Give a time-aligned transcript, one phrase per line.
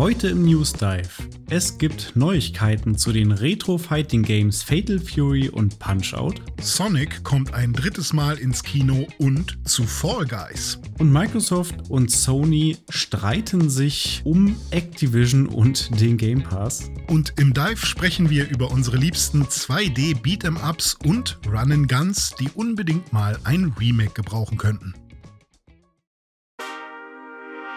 [0.00, 1.10] Heute im News Dive.
[1.50, 6.40] Es gibt Neuigkeiten zu den Retro-Fighting-Games Fatal Fury und Punch-Out.
[6.58, 10.80] Sonic kommt ein drittes Mal ins Kino und zu Fall Guys.
[10.98, 16.90] Und Microsoft und Sony streiten sich um Activision und den Game Pass.
[17.08, 22.48] Und im Dive sprechen wir über unsere liebsten 2D Beat'em Ups und Run Guns, die
[22.54, 24.94] unbedingt mal ein Remake gebrauchen könnten.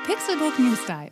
[0.06, 1.12] Pixelbook News Dive.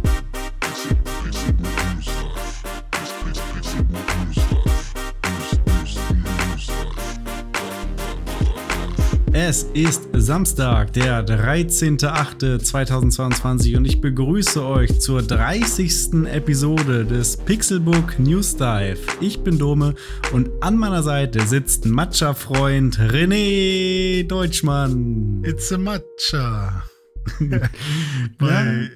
[9.43, 16.27] Es ist Samstag, der 13.08.2022 und ich begrüße euch zur 30.
[16.27, 18.99] Episode des Pixelbook News Dive.
[19.19, 19.95] Ich bin Dome
[20.31, 25.43] und an meiner Seite sitzt Matcha-Freund René Deutschmann.
[25.43, 26.83] It's a Matcha.
[28.37, 28.91] bei,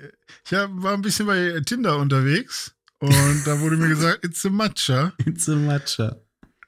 [0.45, 5.11] ich war ein bisschen bei Tinder unterwegs und da wurde mir gesagt, it's a Matcha.
[5.25, 6.17] It's a Matcha.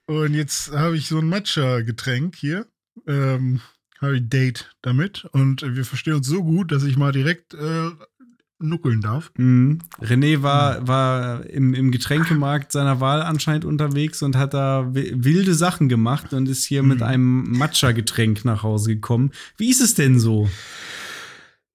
[0.07, 2.65] Und jetzt habe ich so ein Matcha-Getränk hier
[3.07, 3.61] ähm,
[4.01, 7.89] habe ich Date damit und wir verstehen uns so gut, dass ich mal direkt äh,
[8.59, 9.31] nuckeln darf.
[9.37, 9.79] Mhm.
[10.01, 15.89] René war, war im, im Getränkemarkt seiner Wahl anscheinend unterwegs und hat da wilde Sachen
[15.89, 16.89] gemacht und ist hier mhm.
[16.89, 19.31] mit einem Matcha-Getränk nach Hause gekommen.
[19.57, 20.49] Wie ist es denn so?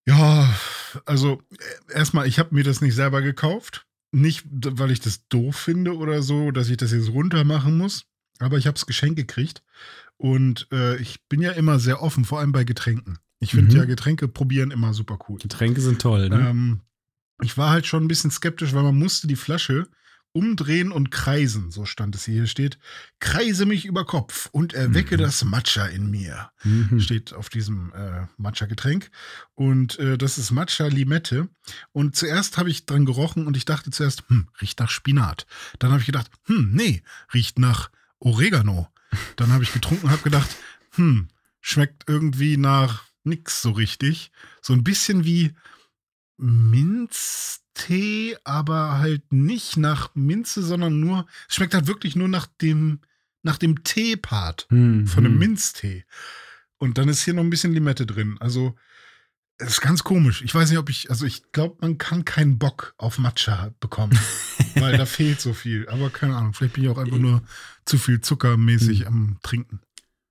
[0.06, 0.52] Ja,
[1.06, 3.86] also äh, erstmal, ich habe mir das nicht selber gekauft.
[4.14, 8.04] Nicht, weil ich das doof finde oder so, dass ich das jetzt runter machen muss.
[8.40, 9.62] Aber ich habe es geschenkt gekriegt.
[10.22, 13.18] Und äh, ich bin ja immer sehr offen, vor allem bei Getränken.
[13.40, 13.80] Ich finde mhm.
[13.80, 15.40] ja Getränke probieren immer super cool.
[15.40, 16.48] Getränke sind toll, ne?
[16.48, 16.80] Ähm,
[17.42, 19.88] ich war halt schon ein bisschen skeptisch, weil man musste die Flasche
[20.30, 22.34] umdrehen und kreisen, so stand es hier.
[22.34, 22.78] Hier steht,
[23.18, 25.22] kreise mich über Kopf und erwecke mhm.
[25.22, 26.52] das Matcha in mir.
[26.62, 27.00] Mhm.
[27.00, 29.10] Steht auf diesem äh, Matcha-Getränk.
[29.54, 31.48] Und äh, das ist Matcha-Limette.
[31.90, 35.48] Und zuerst habe ich dran gerochen und ich dachte zuerst, hm, riecht nach Spinat.
[35.80, 37.02] Dann habe ich gedacht, hm, nee,
[37.34, 37.90] riecht nach
[38.20, 38.86] Oregano.
[39.36, 40.56] Dann habe ich getrunken und habe gedacht,
[40.94, 41.28] hm,
[41.60, 44.32] schmeckt irgendwie nach nix so richtig.
[44.60, 45.54] So ein bisschen wie
[46.36, 53.00] Minztee, aber halt nicht nach Minze, sondern nur, schmeckt halt wirklich nur nach dem,
[53.42, 55.38] nach dem Tee-Part hm, von einem hm.
[55.38, 56.04] Minztee.
[56.78, 58.36] Und dann ist hier noch ein bisschen Limette drin.
[58.40, 58.74] Also,
[59.62, 60.42] es ist ganz komisch.
[60.42, 64.18] Ich weiß nicht, ob ich, also ich glaube, man kann keinen Bock auf Matcha bekommen,
[64.76, 65.88] weil da fehlt so viel.
[65.88, 67.42] Aber keine Ahnung, vielleicht bin ich auch einfach nur
[67.84, 69.06] zu viel zuckermäßig hm.
[69.06, 69.80] am Trinken.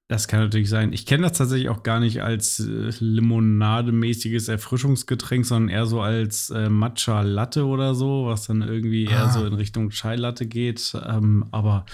[0.07, 0.91] Das kann natürlich sein.
[0.91, 6.49] Ich kenne das tatsächlich auch gar nicht als äh, limonademäßiges Erfrischungsgetränk, sondern eher so als
[6.49, 9.11] äh, Matcha Latte oder so, was dann irgendwie ah.
[9.11, 10.93] eher so in Richtung Chai Latte geht.
[11.05, 11.85] Ähm, aber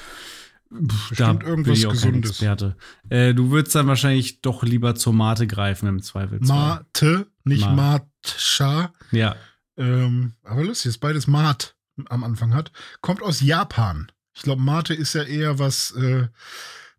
[0.70, 2.32] Bestimmt da irgendwas Gesundes.
[2.32, 2.76] Experte.
[3.10, 6.58] Äh, du würdest dann wahrscheinlich doch lieber zur Mate greifen im Zweifelsfall.
[6.58, 8.02] Mate, nicht Ma.
[8.24, 8.94] Matcha.
[9.12, 9.36] Ja.
[9.78, 11.76] Ähm, aber lustig, dass beides Mat
[12.10, 12.72] am Anfang hat.
[13.02, 14.12] Kommt aus Japan.
[14.34, 16.28] Ich glaube, Mate ist ja eher was äh,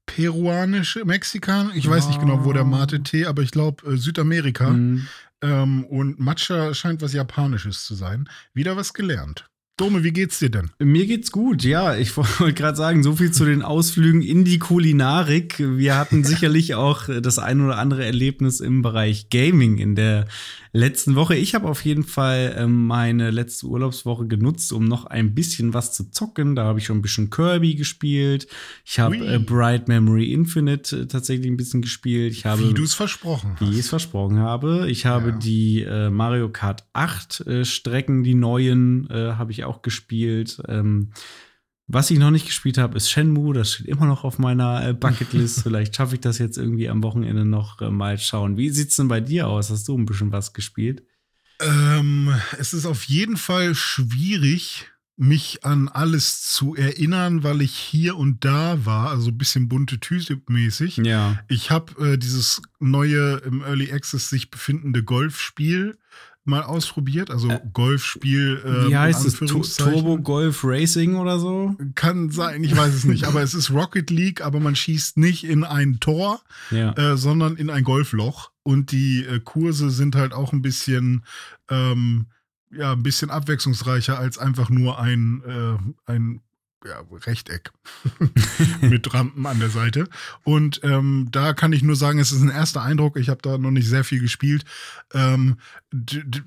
[0.06, 1.70] peruanische, Mexikan.
[1.74, 4.70] Ich weiß nicht genau, wo der Mate-Tee, aber ich glaube äh, Südamerika.
[4.70, 5.06] Mhm.
[5.40, 8.28] Ähm, und Matcha scheint was Japanisches zu sein.
[8.54, 9.48] Wieder was gelernt.
[9.78, 10.71] Dome, wie geht's dir denn?
[10.81, 11.97] Mir geht's gut, ja.
[11.97, 15.59] Ich wollte gerade sagen, so viel zu den Ausflügen in die Kulinarik.
[15.59, 20.27] Wir hatten sicherlich auch das ein oder andere Erlebnis im Bereich Gaming in der
[20.72, 21.34] letzten Woche.
[21.36, 25.92] Ich habe auf jeden Fall ähm, meine letzte Urlaubswoche genutzt, um noch ein bisschen was
[25.92, 26.54] zu zocken.
[26.54, 28.48] Da habe ich schon ein bisschen Kirby gespielt.
[28.84, 32.32] Ich habe äh, Bright Memory Infinite äh, tatsächlich ein bisschen gespielt.
[32.32, 33.60] Ich habe, wie du es versprochen hast.
[33.60, 34.86] Wie ich es versprochen habe.
[34.88, 35.36] Ich habe ja.
[35.36, 40.60] die äh, Mario Kart 8 äh, Strecken, die neuen, äh, habe ich auch gespielt.
[40.68, 41.10] Ähm,
[41.88, 43.54] was ich noch nicht gespielt habe, ist Shenmue.
[43.54, 45.62] Das steht immer noch auf meiner äh, Bucketlist.
[45.65, 48.59] Vielleicht schaffe ich das jetzt irgendwie am Wochenende noch äh, mal schauen.
[48.59, 49.71] Wie sieht's denn bei dir aus?
[49.71, 51.03] Hast du ein bisschen was gespielt?
[51.60, 58.16] Ähm, es ist auf jeden Fall schwierig, mich an alles zu erinnern, weil ich hier
[58.16, 60.98] und da war, also ein bisschen bunte Tüte mäßig.
[60.98, 61.41] Ja.
[61.48, 65.98] Ich habe äh, dieses neue im Early Access sich befindende Golfspiel
[66.48, 68.60] mal ausprobiert, also äh, Golfspiel.
[68.65, 69.39] Äh, Wie heißt es?
[69.77, 71.77] Turbo Golf Racing oder so?
[71.95, 73.24] Kann sein, ich weiß es nicht.
[73.24, 76.41] aber es ist Rocket League, aber man schießt nicht in ein Tor,
[76.71, 76.92] ja.
[76.97, 78.50] äh, sondern in ein Golfloch.
[78.62, 81.24] Und die äh, Kurse sind halt auch ein bisschen,
[81.71, 82.27] ähm,
[82.71, 86.41] ja, ein bisschen abwechslungsreicher als einfach nur ein, äh, ein
[86.84, 87.72] ja, Rechteck
[88.80, 90.09] mit Rampen an der Seite.
[90.45, 93.16] Und ähm, da kann ich nur sagen, es ist ein erster Eindruck.
[93.16, 94.65] Ich habe da noch nicht sehr viel gespielt.
[95.13, 95.59] Ähm,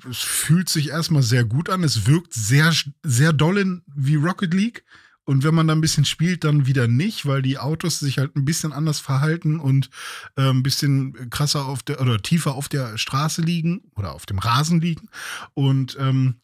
[0.10, 1.83] es fühlt sich erstmal sehr gut an.
[1.83, 2.74] Es wirkt sehr,
[3.04, 4.83] sehr doll wie Rocket League.
[5.24, 8.36] Und wenn man da ein bisschen spielt, dann wieder nicht, weil die Autos sich halt
[8.36, 9.89] ein bisschen anders verhalten und
[10.36, 14.39] äh, ein bisschen krasser auf der oder tiefer auf der Straße liegen oder auf dem
[14.39, 15.10] Rasen liegen.
[15.54, 16.42] Und ähm,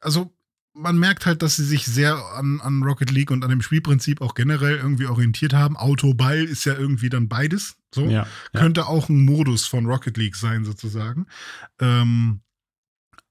[0.00, 0.32] also
[0.74, 4.20] man merkt halt, dass sie sich sehr an, an Rocket League und an dem Spielprinzip
[4.20, 5.76] auch generell irgendwie orientiert haben.
[5.76, 7.76] Auto-Ball ist ja irgendwie dann beides.
[7.94, 8.60] So Ja, ja.
[8.60, 11.26] könnte auch ein Modus von Rocket League sein, sozusagen.
[11.80, 12.40] Ähm,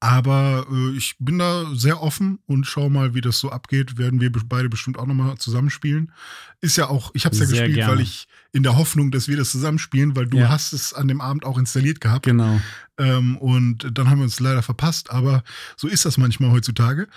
[0.04, 3.98] aber äh, ich bin da sehr offen und schau mal, wie das so abgeht.
[3.98, 6.12] Werden wir be- beide bestimmt auch nochmal zusammenspielen.
[6.60, 7.94] Ist ja auch, ich habe es ja Sehr gespielt, gerne.
[7.94, 10.50] weil ich in der Hoffnung, dass wir das zusammenspielen, weil du Ja.
[10.50, 12.26] hast es an dem Abend auch installiert gehabt.
[12.26, 12.60] Genau.
[12.98, 15.42] Ähm, und dann haben wir uns leider verpasst, aber
[15.78, 17.08] so ist das manchmal heutzutage.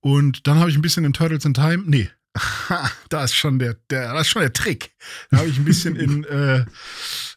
[0.00, 1.82] Und dann habe ich ein bisschen in Turtles in Time.
[1.84, 2.10] Nee,
[3.08, 4.92] da ist schon der, der, das ist schon der Trick.
[5.30, 6.64] Da habe ich ein bisschen in äh,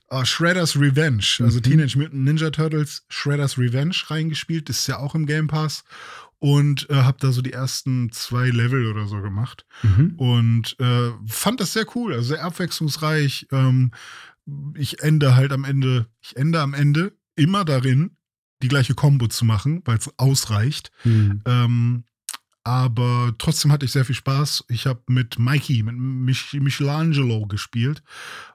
[0.10, 1.64] äh, Shredder's Revenge, also Mhm.
[1.64, 4.70] Teenage Mutant Ninja Turtles Shredder's Revenge reingespielt.
[4.70, 5.84] Das ist ja auch im Game Pass.
[6.42, 9.66] Und äh, habe da so die ersten zwei Level oder so gemacht.
[9.84, 10.14] Mhm.
[10.16, 13.48] Und äh, fand das sehr cool, also sehr abwechslungsreich.
[13.52, 13.92] Ähm,
[14.76, 18.12] ich ende halt am Ende, ich ende am Ende immer darin,
[18.62, 20.92] die gleiche Combo zu machen, weil es ausreicht.
[21.04, 21.42] Mhm.
[21.46, 22.04] Ähm,
[22.64, 24.66] aber trotzdem hatte ich sehr viel Spaß.
[24.70, 28.04] Ich habe mit Mikey, mit Mich Michelangelo gespielt.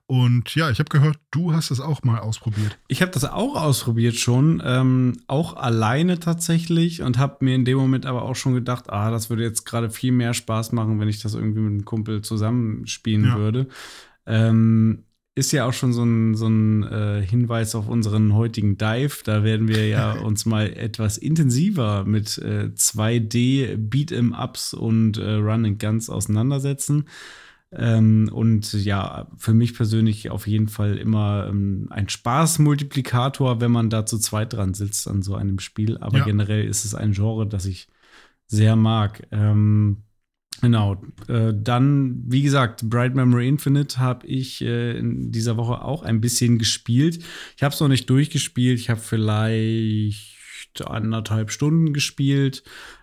[0.07, 2.79] Und ja, ich habe gehört, du hast es auch mal ausprobiert.
[2.89, 7.79] Ich habe das auch ausprobiert schon, ähm, auch alleine tatsächlich und habe mir in dem
[7.79, 11.09] Moment aber auch schon gedacht, ah, das würde jetzt gerade viel mehr Spaß machen, wenn
[11.09, 13.37] ich das irgendwie mit einem Kumpel zusammenspielen Ja.
[13.39, 13.69] würde.
[14.27, 15.05] Ähm,
[15.37, 19.23] ist ja auch schon so ein, so ein äh, Hinweis auf unseren heutigen Dive.
[19.25, 25.65] Da werden wir ja uns mal etwas intensiver mit äh, 2D Beat'em-Ups und äh, Run
[25.67, 27.09] and Guns auseinandersetzen.
[27.73, 33.91] Ähm, und ja, für mich persönlich auf jeden Fall immer ähm, ein Spaßmultiplikator, wenn man
[33.91, 35.99] da zu zweit dran sitzt an so einem Spiel.
[35.99, 36.25] Aber Ja.
[36.25, 37.89] generell ist es ein Genre, das ich
[38.47, 39.27] sehr mag.
[39.33, 40.04] Ähm,
[40.61, 41.03] genau.
[41.29, 46.21] Äh, dann, wie gesagt, Bright Memory Infinite habe ich äh, in dieser Woche auch ein
[46.21, 47.19] bisschen gespielt.
[47.57, 48.79] Ich habe es noch nicht durchgespielt.
[48.79, 50.34] Ich habe vielleicht
[50.83, 52.63] anderthalb Stunden gespielt.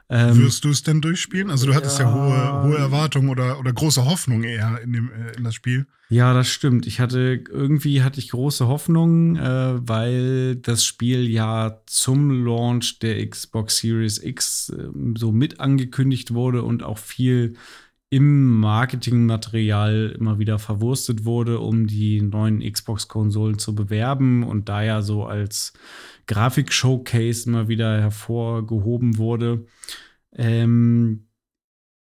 [0.10, 1.50] Ähm, Wirst du es denn durchspielen?
[1.50, 2.14] Also du hattest ja, ja.
[2.14, 5.88] hohe, hohe Erwartungen oder, oder große Hoffnung eher in, dem, äh, in das Spiel.
[6.10, 6.86] Ja, das stimmt.
[6.86, 13.26] Ich hatte irgendwie hatte ich große Hoffnung, äh, weil das Spiel ja zum Launch der
[13.26, 17.54] Xbox Series X äh, so mit angekündigt wurde und auch viel
[18.10, 25.02] im Marketingmaterial immer wieder verwurstet wurde, um die neuen Xbox-Konsolen zu bewerben und da ja
[25.02, 25.72] so als
[26.32, 29.66] Grafik-Showcase immer wieder hervorgehoben wurde.
[30.34, 31.28] Ähm,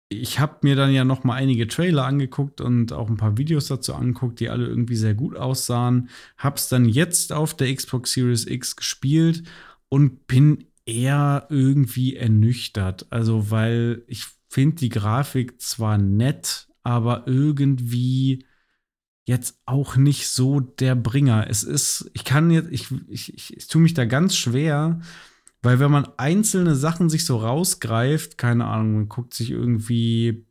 [0.10, 3.68] ich habe mir dann ja noch mal einige Trailer angeguckt und auch ein paar Videos
[3.68, 6.10] dazu angeguckt, die alle irgendwie sehr gut aussahen.
[6.38, 9.44] Hab's dann jetzt auf der Xbox Series X gespielt
[9.90, 13.08] und bin eher irgendwie ernüchtert.
[13.10, 18.46] Also, weil ich finde die Grafik zwar nett, aber irgendwie
[19.28, 21.48] jetzt auch nicht so der Bringer.
[21.50, 25.02] Es ist, ich kann jetzt, ich, ich, ich, ich tue mich da ganz schwer,
[25.62, 30.46] weil wenn man einzelne Sachen sich so rausgreift, keine Ahnung, man guckt sich irgendwie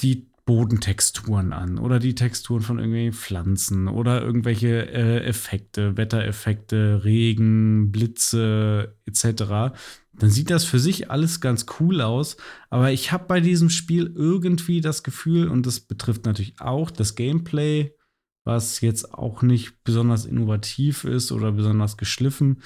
[0.00, 7.90] die Bodentexturen an oder die Texturen von irgendwelchen Pflanzen oder irgendwelche äh, Effekte, Wettereffekte, Regen,
[7.90, 9.74] Blitze etc.,
[10.12, 12.36] dann sieht das für sich alles ganz cool aus.
[12.68, 17.14] Aber ich habe bei diesem Spiel irgendwie das Gefühl, und das betrifft natürlich auch das
[17.14, 17.94] Gameplay,
[18.44, 22.62] was jetzt auch nicht besonders innovativ ist oder besonders geschliffen.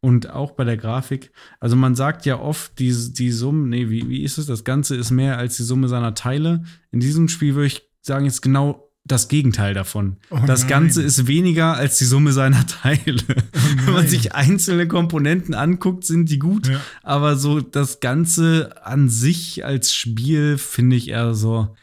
[0.00, 1.32] Und auch bei der Grafik.
[1.58, 4.46] Also man sagt ja oft, die, die Summe, nee, wie, wie ist es?
[4.46, 6.62] Das Ganze ist mehr als die Summe seiner Teile.
[6.92, 10.16] In diesem Spiel würde ich sagen, ist genau das Gegenteil davon.
[10.30, 10.66] Oh das.
[10.66, 13.16] Ganze ist weniger als die Summe seiner Teile.
[13.84, 16.68] Wenn man sich einzelne Komponenten anguckt, sind die gut.
[16.68, 16.80] Ja.
[17.02, 21.74] Aber so das Ganze an sich als Spiel finde ich eher so,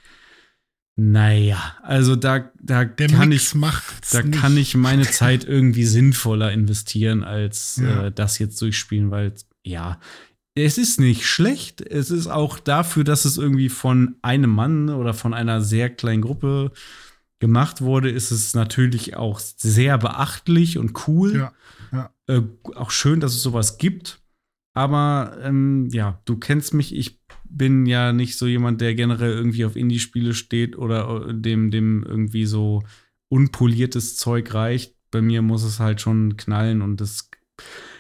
[0.98, 3.62] naja, also da, da Der kann Mix ich
[4.12, 4.40] da nicht.
[4.40, 8.06] kann ich meine Zeit irgendwie sinnvoller investieren, als Ja.
[8.06, 9.34] äh, das jetzt durchspielen, weil
[9.66, 10.00] ja,
[10.58, 11.82] es ist nicht schlecht.
[11.82, 16.22] Es ist auch dafür, dass es irgendwie von einem Mann oder von einer sehr kleinen
[16.22, 16.72] Gruppe
[17.40, 21.36] gemacht wurde, ist es natürlich auch sehr beachtlich und cool.
[21.36, 21.54] Ja,
[21.92, 22.10] ja.
[22.28, 22.42] Äh,
[22.76, 24.22] auch schön, dass es sowas gibt.
[24.74, 29.66] Aber ähm, ja, du kennst mich, ich bin ja nicht so jemand, der generell irgendwie
[29.66, 32.84] auf Indie-Spiele steht oder äh, dem, dem irgendwie so
[33.30, 34.96] unpoliertes Zeug reicht.
[35.12, 37.30] Bei mir muss es halt schon knallen und das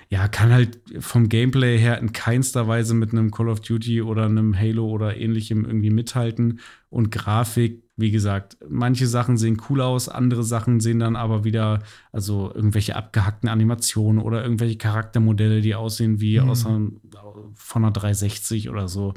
[0.09, 4.25] ja, kann halt vom Gameplay her in keinster Weise mit einem Call of Duty oder
[4.25, 6.59] einem Halo oder ähnlichem irgendwie mithalten.
[6.89, 11.79] Und Grafik, wie gesagt, manche Sachen sehen cool aus, andere Sachen sehen dann aber wieder,
[12.11, 16.49] also irgendwelche abgehackten Animationen oder irgendwelche Charaktermodelle, die aussehen wie Mhm.
[16.49, 16.89] aus einer,
[17.53, 19.13] von einer 360 oder so.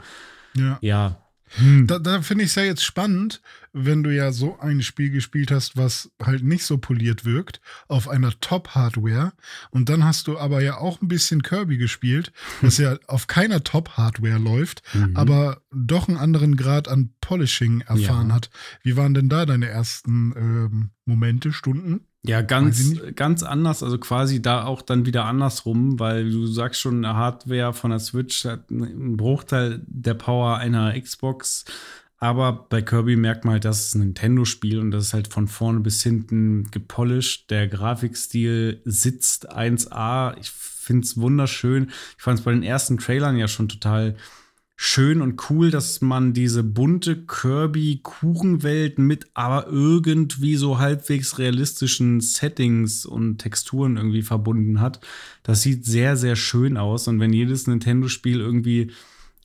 [0.54, 0.78] Ja.
[0.80, 1.86] Ja, Hm.
[1.86, 3.40] Da, da finde ich es ja jetzt spannend,
[3.72, 8.08] wenn du ja so ein Spiel gespielt hast, was halt nicht so poliert wirkt, auf
[8.08, 9.32] einer Top-Hardware.
[9.70, 13.62] Und dann hast du aber ja auch ein bisschen Kirby gespielt, das ja auf keiner
[13.62, 15.16] Top-Hardware läuft, mhm.
[15.16, 18.34] aber doch einen anderen Grad an Polishing erfahren ja.
[18.34, 18.50] hat.
[18.82, 22.00] Wie waren denn da deine ersten ähm, Momente, Stunden?
[22.28, 27.04] Ja, ganz, ganz anders, also quasi da auch dann wieder andersrum, weil du sagst schon,
[27.04, 31.64] eine Hardware von der Switch hat einen Bruchteil der Power einer Xbox,
[32.18, 35.48] aber bei Kirby merkt man halt, das ist ein Nintendo-Spiel und das ist halt von
[35.48, 37.48] vorne bis hinten gepolished.
[37.48, 40.36] Der Grafikstil sitzt 1A.
[40.38, 41.90] Ich finde es wunderschön.
[42.16, 44.16] Ich fand es bei den ersten Trailern ja schon total
[44.80, 53.04] schön und cool, dass man diese bunte Kirby-Kuchenwelt mit aber irgendwie so halbwegs realistischen Settings
[53.04, 55.00] und Texturen irgendwie verbunden hat.
[55.42, 57.08] Das sieht sehr, sehr schön aus.
[57.08, 58.92] Und wenn jedes Nintendo-Spiel irgendwie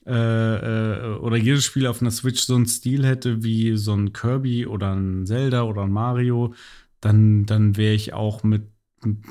[0.06, 4.12] äh, äh, oder jedes Spiel auf einer Switch so einen Stil hätte wie so ein
[4.12, 6.54] Kirby oder ein Zelda oder ein Mario,
[7.00, 8.62] dann, dann wäre ich auch mit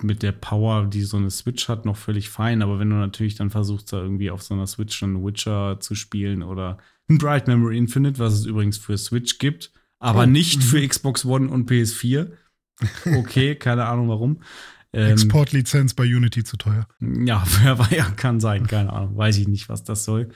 [0.01, 2.61] mit der Power, die so eine Switch hat, noch völlig fein.
[2.61, 5.95] Aber wenn du natürlich dann versuchst, da irgendwie auf so einer Switch einen Witcher zu
[5.95, 6.77] spielen oder
[7.09, 10.25] ein Bright Memory Infinite, was es übrigens für Switch gibt, aber oh.
[10.25, 10.87] nicht für mhm.
[10.87, 12.31] Xbox One und PS4.
[13.05, 14.41] Okay, keine Ahnung warum.
[14.93, 16.87] Ähm, Exportlizenz bei Unity zu teuer.
[16.99, 17.43] Ja,
[17.89, 19.17] ja, kann sein, keine Ahnung.
[19.17, 20.29] Weiß ich nicht, was das soll.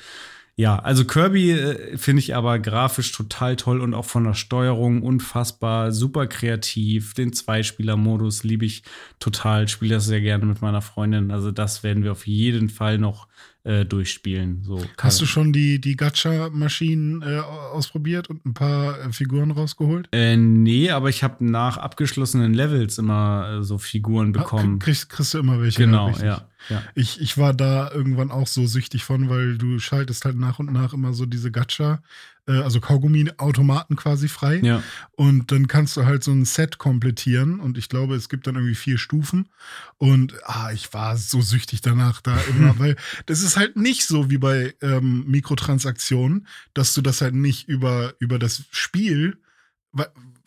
[0.60, 5.04] Ja, also Kirby äh, finde ich aber grafisch total toll und auch von der Steuerung
[5.04, 7.14] unfassbar, super kreativ.
[7.14, 8.82] Den Zweispieler-Modus liebe ich
[9.20, 11.30] total, spiele das sehr gerne mit meiner Freundin.
[11.30, 13.28] Also das werden wir auf jeden Fall noch
[13.66, 14.64] äh, durchspielen.
[14.64, 20.10] So, Hast du schon die, die Gacha-Maschinen äh, ausprobiert und ein paar äh, Figuren rausgeholt?
[20.12, 24.80] Äh, nee, aber ich habe nach abgeschlossenen Levels immer äh, so Figuren ah, bekommen.
[24.82, 25.84] Ah, kriegst, kriegst du immer welche?
[25.84, 26.48] Genau, ja.
[26.70, 26.84] Ja.
[26.96, 30.72] Ich, ich war da irgendwann auch so süchtig von, weil du schaltest halt nach und
[30.72, 32.02] nach immer so diese Gacha,
[32.48, 34.60] äh, also Kaugummi-Automaten quasi frei.
[34.64, 34.84] Ja.
[35.12, 38.56] Und dann kannst du halt so ein Set komplettieren und ich glaube, es gibt dann
[38.56, 39.50] irgendwie vier Stufen.
[39.98, 42.96] Und ah, ich war so süchtig danach da immer, weil
[43.26, 48.14] das ist halt nicht so wie bei ähm, Mikrotransaktionen, dass du das halt nicht über,
[48.20, 49.38] über das Spiel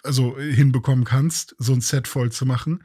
[0.03, 2.85] also hinbekommen kannst, so ein Set voll zu machen,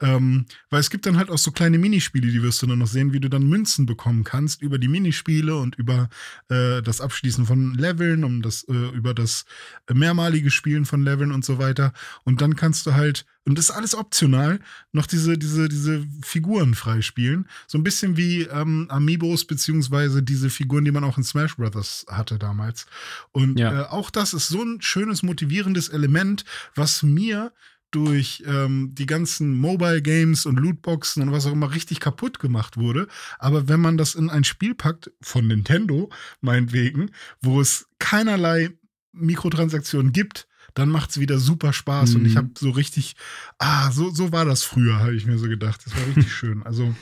[0.00, 2.86] ähm, weil es gibt dann halt auch so kleine Minispiele, die wirst du dann noch
[2.86, 6.08] sehen, wie du dann Münzen bekommen kannst über die Minispiele und über
[6.48, 9.44] äh, das Abschließen von Leveln, um das, äh, über das
[9.92, 11.92] mehrmalige Spielen von Leveln und so weiter.
[12.24, 14.60] Und dann kannst du halt, und das ist alles optional,
[14.92, 17.48] noch diese, diese, diese Figuren freispielen.
[17.66, 22.06] So ein bisschen wie ähm, Amiibos, beziehungsweise diese Figuren, die man auch in Smash Brothers
[22.08, 22.86] hatte damals.
[23.32, 23.82] Und ja.
[23.82, 27.52] äh, auch das ist so ein schönes, motivierendes Element, was mir
[27.90, 32.76] durch ähm, die ganzen Mobile Games und Lootboxen und was auch immer richtig kaputt gemacht
[32.76, 33.08] wurde.
[33.38, 38.70] Aber wenn man das in ein Spiel packt, von Nintendo meinetwegen, wo es keinerlei
[39.12, 42.10] Mikrotransaktionen gibt, dann macht es wieder super Spaß.
[42.10, 42.16] Mhm.
[42.16, 42.38] Und ich mhm.
[42.38, 43.16] habe so richtig,
[43.58, 45.80] ah, so, so war das früher, habe ich mir so gedacht.
[45.84, 46.62] Das war richtig schön.
[46.62, 46.94] Also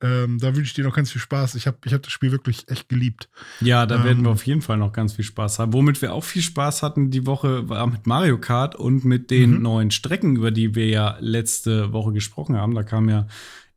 [0.00, 1.56] ähm, da wünsche ich dir noch ganz viel Spaß.
[1.56, 3.28] Ich habe ich hab das Spiel wirklich echt geliebt.
[3.60, 5.72] Ja, da ähm, werden wir auf jeden Fall noch ganz viel Spaß haben.
[5.72, 9.56] Womit wir auch viel Spaß hatten die Woche war mit Mario Kart und mit den
[9.56, 9.62] mhm.
[9.62, 12.74] neuen Strecken, über die wir ja letzte Woche gesprochen haben.
[12.74, 13.26] Da kam ja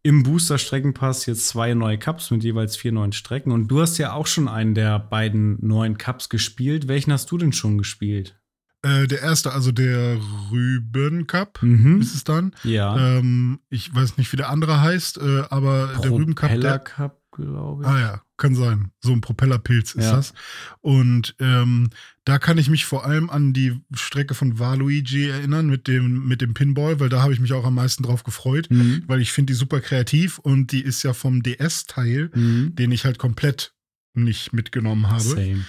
[0.04, 3.52] im Booster-Streckenpass jetzt zwei neue Cups mit jeweils vier neuen Strecken.
[3.52, 6.88] Und du hast ja auch schon einen der beiden neuen Cups gespielt.
[6.88, 8.41] Welchen hast du denn schon gespielt?
[8.84, 10.18] Äh, der erste, also der
[10.52, 12.02] Rüben Cup mhm.
[12.02, 12.56] ist es dann.
[12.64, 12.98] Ja.
[12.98, 16.50] Ähm, ich weiß nicht, wie der andere heißt, äh, aber Propeller der Rüben Cup.
[16.50, 17.88] Propeller Cup, glaube ich.
[17.88, 18.92] Ah ja, kann sein.
[19.00, 20.16] So ein Propellerpilz ist ja.
[20.16, 20.34] das.
[20.80, 21.92] Und ähm,
[22.26, 26.42] da kann ich mich vor allem an die Strecke von Waluigi erinnern mit dem, mit
[26.42, 29.04] dem Pinball, weil da habe ich mich auch am meisten drauf gefreut, mhm.
[29.06, 32.74] weil ich finde die super kreativ und die ist ja vom DS-Teil, mhm.
[32.74, 33.76] den ich halt komplett
[34.16, 35.22] nicht mitgenommen habe.
[35.22, 35.66] Same.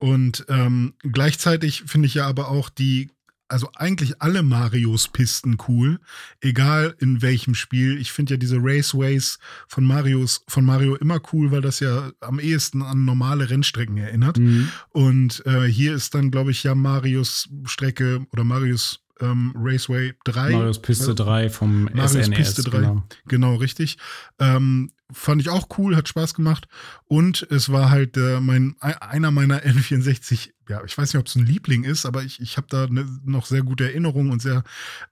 [0.00, 3.10] Und ähm, gleichzeitig finde ich ja aber auch die,
[3.48, 6.00] also eigentlich alle Marios Pisten cool,
[6.40, 8.00] egal in welchem Spiel.
[8.00, 9.38] Ich finde ja diese Raceways
[9.68, 14.38] von Marios, von Mario immer cool, weil das ja am ehesten an normale Rennstrecken erinnert.
[14.38, 14.70] Mhm.
[14.88, 20.52] Und äh, hier ist dann, glaube ich, ja Marios Strecke oder Marios ähm, Raceway 3.
[20.52, 22.78] Marios Piste 3 vom Marios SNES, Piste 3.
[22.78, 23.98] Genau, genau richtig.
[24.38, 26.68] Ähm, fand ich auch cool, hat Spaß gemacht.
[27.06, 31.34] Und es war halt äh, mein, einer meiner N64 ja, ich weiß nicht, ob es
[31.34, 34.62] ein Liebling ist, aber ich, ich habe da ne, noch sehr gute Erinnerungen und sehr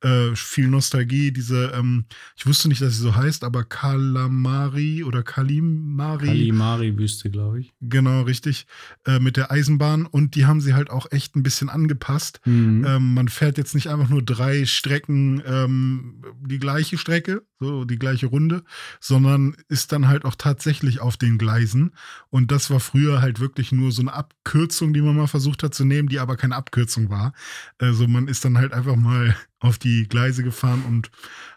[0.03, 1.33] äh, viel Nostalgie.
[1.33, 2.05] Diese, ähm,
[2.37, 6.27] ich wusste nicht, dass sie so heißt, aber Kalamari oder Kalimari.
[6.27, 7.73] Kalimari-Wüste, glaube ich.
[7.81, 8.67] Genau, richtig.
[9.05, 12.41] Äh, mit der Eisenbahn und die haben sie halt auch echt ein bisschen angepasst.
[12.45, 12.85] Mhm.
[12.87, 17.99] Ähm, man fährt jetzt nicht einfach nur drei Strecken, ähm, die gleiche Strecke, so die
[17.99, 18.63] gleiche Runde,
[19.01, 21.93] sondern ist ist dann halt auch tatsächlich auf den Gleisen.
[22.29, 25.75] Und das war früher halt wirklich nur so eine Abkürzung, die man mal versucht hat
[25.75, 27.33] zu nehmen, die aber keine Abkürzung war.
[27.79, 31.11] Also man ist dann halt einfach mal auf die Gleise gefahren und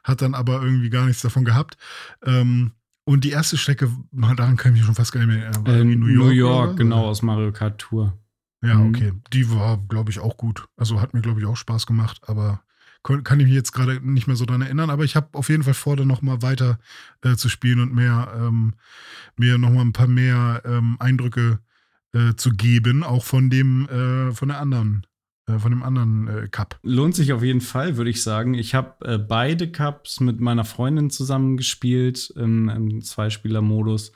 [0.05, 1.75] hat dann aber irgendwie gar nichts davon gehabt.
[2.25, 2.71] Ähm,
[3.03, 5.65] und die erste Strecke, daran kann ich mich schon fast gar nicht mehr erinnern.
[5.65, 8.17] Äh, New York, New York genau, aus Mario Kart Tour.
[8.63, 8.95] Ja, mhm.
[8.95, 9.11] okay.
[9.33, 10.69] Die war, glaube ich, auch gut.
[10.77, 12.61] Also hat mir, glaube ich, auch Spaß gemacht, aber
[13.03, 14.89] kann ich mich jetzt gerade nicht mehr so dran erinnern.
[14.89, 16.79] Aber ich habe auf jeden Fall vor, da nochmal weiter
[17.23, 18.73] äh, zu spielen und mehr, ähm,
[19.37, 21.59] mir nochmal ein paar mehr ähm, Eindrücke
[22.13, 25.05] äh, zu geben, auch von dem, äh, von der anderen
[25.47, 26.79] von dem anderen äh, Cup.
[26.83, 28.53] Lohnt sich auf jeden Fall, würde ich sagen.
[28.53, 34.11] Ich habe äh, beide Cups mit meiner Freundin zusammen gespielt im, im Zweispieler-Modus.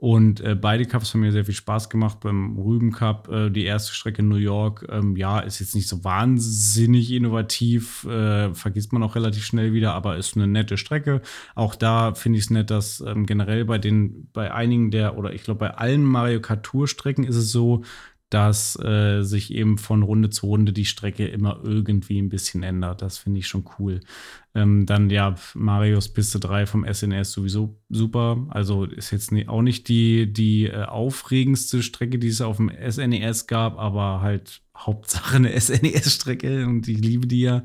[0.00, 2.20] Und äh, beide Cups haben mir sehr viel Spaß gemacht.
[2.20, 5.88] Beim Rüben Cup, äh, die erste Strecke in New York, ähm, ja, ist jetzt nicht
[5.88, 11.20] so wahnsinnig innovativ, äh, vergisst man auch relativ schnell wieder, aber ist eine nette Strecke.
[11.54, 15.34] Auch da finde ich es nett, dass ähm, generell bei den, bei einigen der, oder
[15.34, 17.84] ich glaube bei allen Mario Kart Tour Strecken ist es so,
[18.30, 23.02] dass äh, sich eben von Runde zu Runde die Strecke immer irgendwie ein bisschen ändert.
[23.02, 24.00] Das finde ich schon cool.
[24.54, 28.46] Ähm, dann ja, Marios Piste 3 vom SNES sowieso super.
[28.50, 33.46] Also ist jetzt auch nicht die, die äh, aufregendste Strecke, die es auf dem SNES
[33.46, 37.62] gab, aber halt Hauptsache eine SNES-Strecke und ich liebe die ja.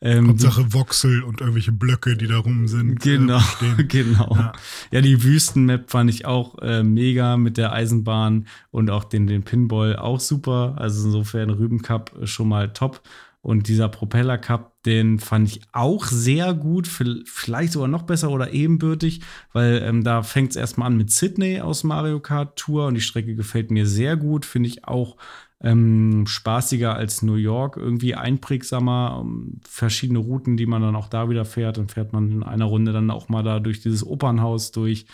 [0.00, 3.06] Ähm, Hauptsache Voxel und irgendwelche Blöcke, die da rum sind.
[3.06, 3.40] Äh, genau,
[3.78, 4.34] äh, genau.
[4.34, 4.52] Ja.
[4.90, 5.00] ja.
[5.00, 9.96] die Wüstenmap fand ich auch äh, mega mit der Eisenbahn und auch den, den Pinball
[9.96, 10.74] auch super.
[10.76, 13.00] Also insofern Rüben Cup schon mal top.
[13.46, 18.50] Und dieser Propeller Cup, den fand ich auch sehr gut, vielleicht sogar noch besser oder
[18.50, 19.20] ebenbürtig,
[19.52, 23.00] weil ähm, da fängt es erstmal an mit Sydney aus Mario Kart Tour und die
[23.00, 25.16] Strecke gefällt mir sehr gut, finde ich auch
[25.60, 31.30] ähm, spaßiger als New York, irgendwie einprägsamer, ähm, verschiedene Routen, die man dann auch da
[31.30, 31.76] wieder fährt.
[31.76, 35.06] Dann fährt man in einer Runde dann auch mal da durch dieses Opernhaus durch.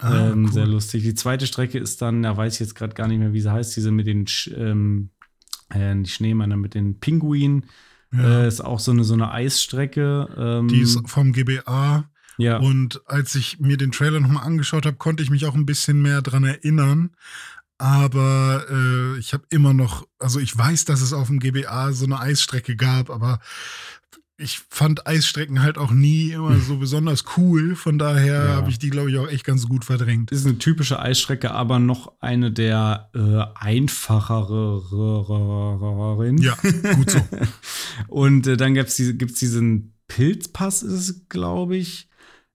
[0.00, 0.52] Ah, ähm, cool.
[0.52, 1.02] Sehr lustig.
[1.02, 3.52] Die zweite Strecke ist dann, da weiß ich jetzt gerade gar nicht mehr, wie sie
[3.52, 5.10] heißt, diese mit den Sch ähm,
[5.70, 7.66] äh, die Schneemänner mit den Pinguinen.
[8.12, 8.44] Ja.
[8.44, 10.28] Äh, ist auch so eine, so eine Eisstrecke.
[10.36, 12.08] Ähm, die ist vom GBA.
[12.38, 12.58] Ja.
[12.58, 16.02] Und als ich mir den Trailer nochmal angeschaut habe, konnte ich mich auch ein bisschen
[16.02, 17.10] mehr dran erinnern
[17.78, 22.06] aber äh, ich habe immer noch, also ich weiß, dass es auf dem GBA so
[22.06, 23.38] eine Eisstrecke gab, aber
[24.38, 27.74] ich fand Eisstrecken halt auch nie immer so besonders cool.
[27.74, 28.54] Von daher ja.
[28.56, 30.30] habe ich die, glaube ich, auch echt ganz gut verdrängt.
[30.30, 34.82] Ist eine typische Eisstrecke, aber noch eine der äh, einfacheren.
[36.42, 36.56] Ja,
[36.94, 37.20] gut so.
[38.08, 42.10] Und äh, dann gibt es diese, gibt's diesen Pilzpass, ist es, glaube ich.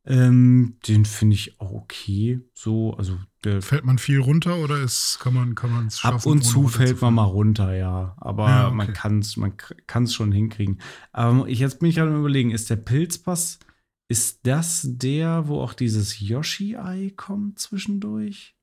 [0.05, 2.41] Ähm, den finde ich auch okay.
[2.53, 6.15] So, also fällt man viel runter oder ist, kann man kann man es schaffen?
[6.15, 8.15] Ab und zu fällt man mal runter, ja.
[8.17, 8.75] Aber ja, okay.
[8.75, 9.54] man kann es man
[9.88, 10.80] kann's schon hinkriegen.
[11.12, 13.60] Aber ich, jetzt bin ich gerade überlegen, ist der Pilzpass,
[14.08, 18.56] ist das der, wo auch dieses Yoshi-Ei kommt zwischendurch?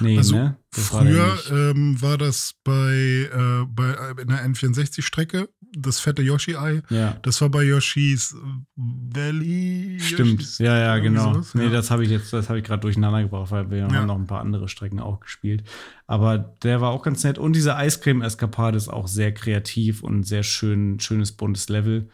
[0.00, 0.56] Nee, also ne?
[0.72, 6.82] früher war, ähm, war das bei, äh, bei äh, in der N64-Strecke, das fette Yoshi-Ei.
[6.90, 7.16] Ja.
[7.22, 8.36] Das war bei Yoshi's
[8.76, 9.98] Valley.
[10.00, 11.34] Stimmt, Yoshi's ja, ja, genau.
[11.34, 11.54] Sowas.
[11.54, 11.70] Nee, ja.
[11.70, 13.92] das habe ich jetzt, das habe ich gerade durcheinander gebracht, weil wir ja.
[13.92, 15.64] haben noch ein paar andere Strecken auch gespielt.
[16.06, 17.38] Aber der war auch ganz nett.
[17.38, 22.08] Und diese Eiscreme-Eskapade ist auch sehr kreativ und sehr schön, schönes buntes Level.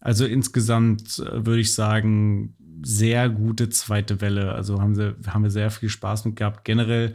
[0.00, 4.52] Also insgesamt äh, würde ich sagen, sehr gute zweite Welle.
[4.52, 6.64] Also haben, sie, haben wir sehr viel Spaß mit gehabt.
[6.64, 7.14] Generell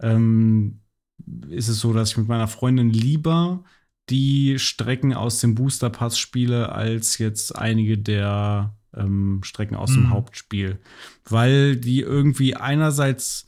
[0.00, 0.80] ähm,
[1.48, 3.64] ist es so, dass ich mit meiner Freundin lieber
[4.10, 9.94] die Strecken aus dem Booster Pass spiele, als jetzt einige der ähm, Strecken aus mhm.
[9.94, 10.78] dem Hauptspiel.
[11.24, 13.46] Weil die irgendwie einerseits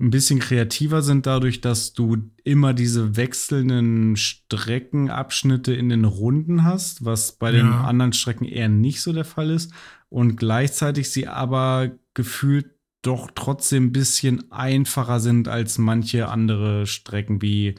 [0.00, 7.04] ein bisschen kreativer sind dadurch, dass du immer diese wechselnden Streckenabschnitte in den Runden hast,
[7.04, 7.58] was bei ja.
[7.58, 9.72] den anderen Strecken eher nicht so der Fall ist.
[10.08, 12.70] Und gleichzeitig sie aber gefühlt
[13.02, 17.74] doch trotzdem ein bisschen einfacher sind als manche andere Strecken wie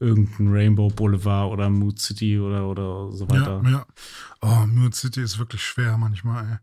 [0.00, 3.62] irgendein Rainbow Boulevard oder Mood City oder, oder so weiter.
[3.64, 3.86] Ja, ja.
[4.42, 6.58] Oh, Mood City ist wirklich schwer manchmal, ey.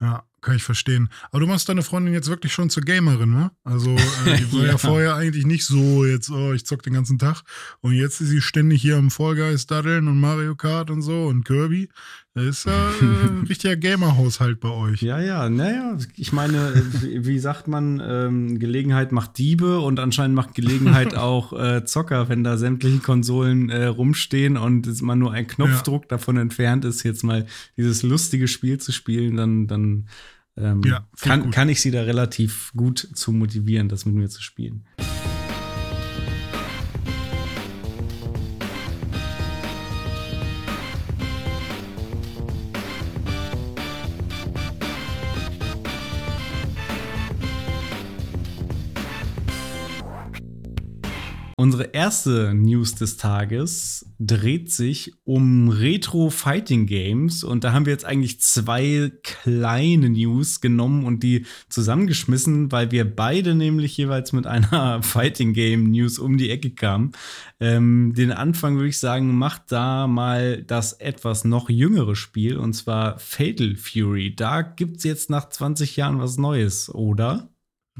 [0.00, 1.08] Ja, kann ich verstehen.
[1.30, 3.52] Aber du machst deine Freundin jetzt wirklich schon zur Gamerin, ne?
[3.62, 4.72] Also, äh, die war ja.
[4.72, 4.78] ja.
[4.78, 7.42] vorher eigentlich nicht so jetzt, oh, ich zock den ganzen Tag.
[7.80, 11.26] Und jetzt ist sie ständig hier am Fall Guys daddeln und Mario Kart und so
[11.26, 11.88] und Kirby.
[12.34, 15.00] Das ist ja äh, ein richtiger Gamer-Haushalt bei euch.
[15.02, 20.54] Ja, ja, naja, ich meine, wie, sagt man, ähm, Gelegenheit macht Diebe und anscheinend macht
[20.54, 26.02] Gelegenheit auch äh, Zocker, wenn da sämtliche Konsolen äh, rumstehen und man nur ein Knopfdruck
[26.02, 26.08] ja.
[26.08, 30.08] davon entfernt ist, jetzt mal dieses lustige Spiel zu spielen, dann, dann
[30.56, 34.42] ähm, ja, kann, kann ich sie da relativ gut zu motivieren, das mit mir zu
[34.42, 34.84] spielen.
[51.64, 58.04] Unsere erste News des Tages dreht sich um Retro-Fighting Games und da haben wir jetzt
[58.04, 65.02] eigentlich zwei kleine News genommen und die zusammengeschmissen, weil wir beide nämlich jeweils mit einer
[65.02, 67.12] Fighting Game News um die Ecke kamen.
[67.60, 72.74] Ähm, den Anfang würde ich sagen, macht da mal das etwas noch jüngere Spiel und
[72.74, 74.36] zwar Fatal Fury.
[74.36, 77.48] Da gibt es jetzt nach 20 Jahren was Neues, oder?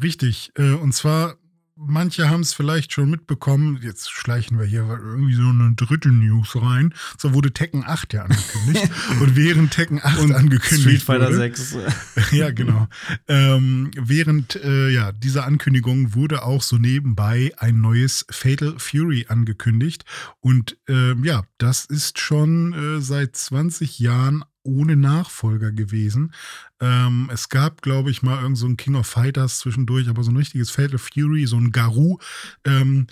[0.03, 0.50] Richtig.
[0.55, 1.38] Äh, und zwar
[1.77, 3.81] manche haben es vielleicht schon mitbekommen.
[3.83, 6.95] Jetzt schleichen wir hier irgendwie so eine Drittel-News rein.
[7.19, 8.91] So wurde Tekken 8 ja angekündigt.
[9.21, 11.77] und während Tekken 8 und angekündigt Street Fighter wurde, 6.
[12.33, 12.89] ja, genau.
[13.29, 20.05] Ähm, während äh, ja, dieser Ankündigung wurde auch so nebenbei ein neues Fatal Fury angekündigt.
[20.41, 26.33] Und ähm, ja, das ist schon äh, seit 20 Jahren ohne Nachfolger gewesen.
[26.81, 30.31] Ähm, es gab, glaube ich, mal irgend so ein King of Fighters zwischendurch, aber so
[30.31, 32.18] ein richtiges Fatal Fury, so ein Garou.
[32.64, 33.07] Ähm,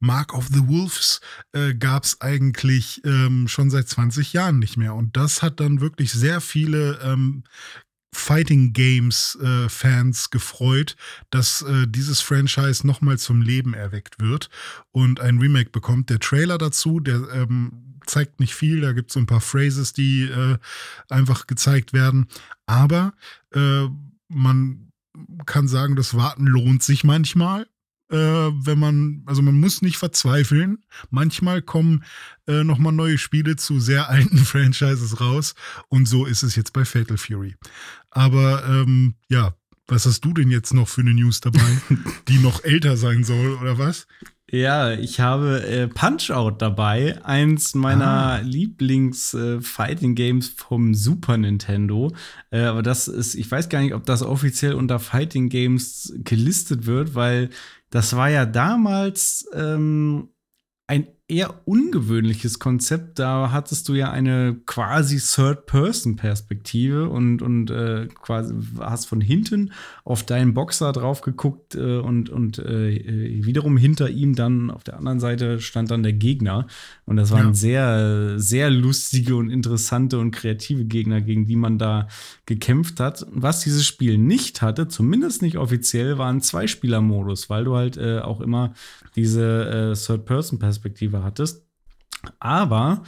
[0.00, 1.20] Mark of the Wolves
[1.52, 4.94] äh, gab es eigentlich ähm, schon seit 20 Jahren nicht mehr.
[4.94, 7.44] Und das hat dann wirklich sehr viele ähm,
[8.14, 10.96] Fighting Games äh, Fans gefreut,
[11.30, 14.50] dass äh, dieses Franchise nochmal zum Leben erweckt wird
[14.92, 16.10] und ein Remake bekommt.
[16.10, 19.92] Der Trailer dazu, der ähm, zeigt nicht viel, da gibt es so ein paar Phrases,
[19.92, 20.58] die äh,
[21.08, 22.26] einfach gezeigt werden,
[22.66, 23.14] aber
[23.52, 23.88] äh,
[24.28, 24.92] man
[25.46, 27.66] kann sagen, das Warten lohnt sich manchmal
[28.10, 30.78] äh, wenn man, also man muss nicht verzweifeln.
[31.10, 32.04] Manchmal kommen
[32.46, 35.54] äh, nochmal neue Spiele zu sehr alten Franchises raus.
[35.88, 37.56] Und so ist es jetzt bei Fatal Fury.
[38.14, 39.54] Aber ähm, ja,
[39.86, 41.60] was hast du denn jetzt noch für eine News dabei,
[42.28, 44.06] die noch älter sein soll, oder was?
[44.50, 48.38] Ja, ich habe äh, Punch-Out dabei, eins meiner ah.
[48.38, 52.14] Lieblings-Fighting-Games äh, vom Super Nintendo.
[52.50, 56.86] Äh, aber das ist, ich weiß gar nicht, ob das offiziell unter Fighting Games gelistet
[56.86, 57.50] wird, weil
[57.90, 60.28] das war ja damals ähm,
[60.86, 63.18] ein eher ungewöhnliches Konzept.
[63.18, 69.72] Da hattest du ja eine quasi Third-Person-Perspektive und, und äh, quasi hast von hinten
[70.04, 74.98] auf deinen Boxer drauf geguckt äh, und, und äh, wiederum hinter ihm dann auf der
[74.98, 76.66] anderen Seite stand dann der Gegner.
[77.06, 77.54] Und das waren ja.
[77.54, 82.06] sehr, sehr lustige und interessante und kreative Gegner, gegen die man da
[82.44, 83.26] gekämpft hat.
[83.30, 88.18] Was dieses Spiel nicht hatte, zumindest nicht offiziell, war ein Zweispieler-Modus, weil du halt äh,
[88.18, 88.74] auch immer
[89.16, 89.94] diese äh,
[91.14, 91.66] Third-Person-Perspektive hattest.
[92.40, 93.02] Aber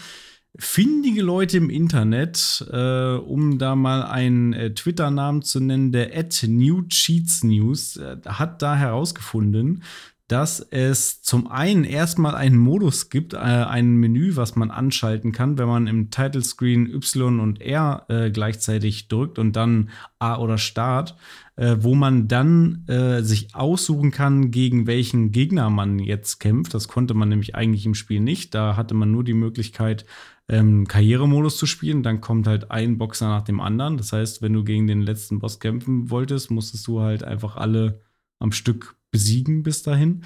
[0.58, 6.44] findige Leute im Internet, äh, um da mal einen äh, Twitter-Namen zu nennen, der at
[6.48, 9.82] New Cheats News, äh, hat da herausgefunden,
[10.28, 15.56] dass es zum einen erstmal einen Modus gibt, äh, ein Menü, was man anschalten kann,
[15.56, 20.58] wenn man im Title Screen Y und R äh, gleichzeitig drückt und dann A oder
[20.58, 21.16] Start,
[21.56, 26.74] äh, wo man dann äh, sich aussuchen kann, gegen welchen Gegner man jetzt kämpft.
[26.74, 28.54] Das konnte man nämlich eigentlich im Spiel nicht.
[28.54, 30.04] Da hatte man nur die Möglichkeit,
[30.48, 32.02] ähm, Karrieremodus zu spielen.
[32.02, 33.96] Dann kommt halt ein Boxer nach dem anderen.
[33.96, 38.00] Das heißt, wenn du gegen den letzten Boss kämpfen wolltest, musstest du halt einfach alle
[38.38, 40.24] am Stück besiegen bis dahin.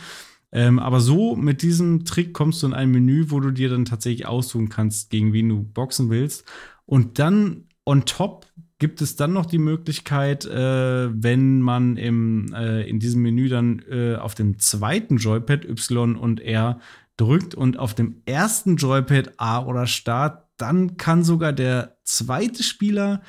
[0.52, 3.84] Ähm, aber so mit diesem Trick kommst du in ein Menü, wo du dir dann
[3.84, 6.44] tatsächlich aussuchen kannst, gegen wen du boxen willst.
[6.86, 8.46] Und dann on top
[8.80, 13.82] gibt es dann noch die Möglichkeit, äh, wenn man im, äh, in diesem Menü dann
[13.88, 16.80] äh, auf dem zweiten Joypad Y und R
[17.16, 23.22] drückt und auf dem ersten Joypad A oder Start, dann kann sogar der zweite Spieler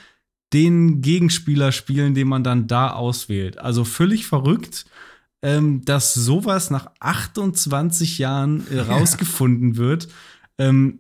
[0.54, 3.60] den Gegenspieler spielen, den man dann da auswählt.
[3.60, 4.86] Also völlig verrückt
[5.42, 10.08] ähm, dass sowas nach 28 Jahren äh, rausgefunden wird.
[10.58, 11.00] Ähm,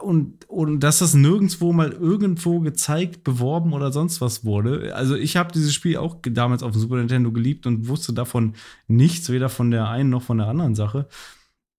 [0.00, 4.94] und, und dass das nirgendwo mal irgendwo gezeigt, beworben oder sonst was wurde.
[4.94, 8.54] Also ich habe dieses Spiel auch damals auf dem Super Nintendo geliebt und wusste davon
[8.88, 11.08] nichts, weder von der einen noch von der anderen Sache.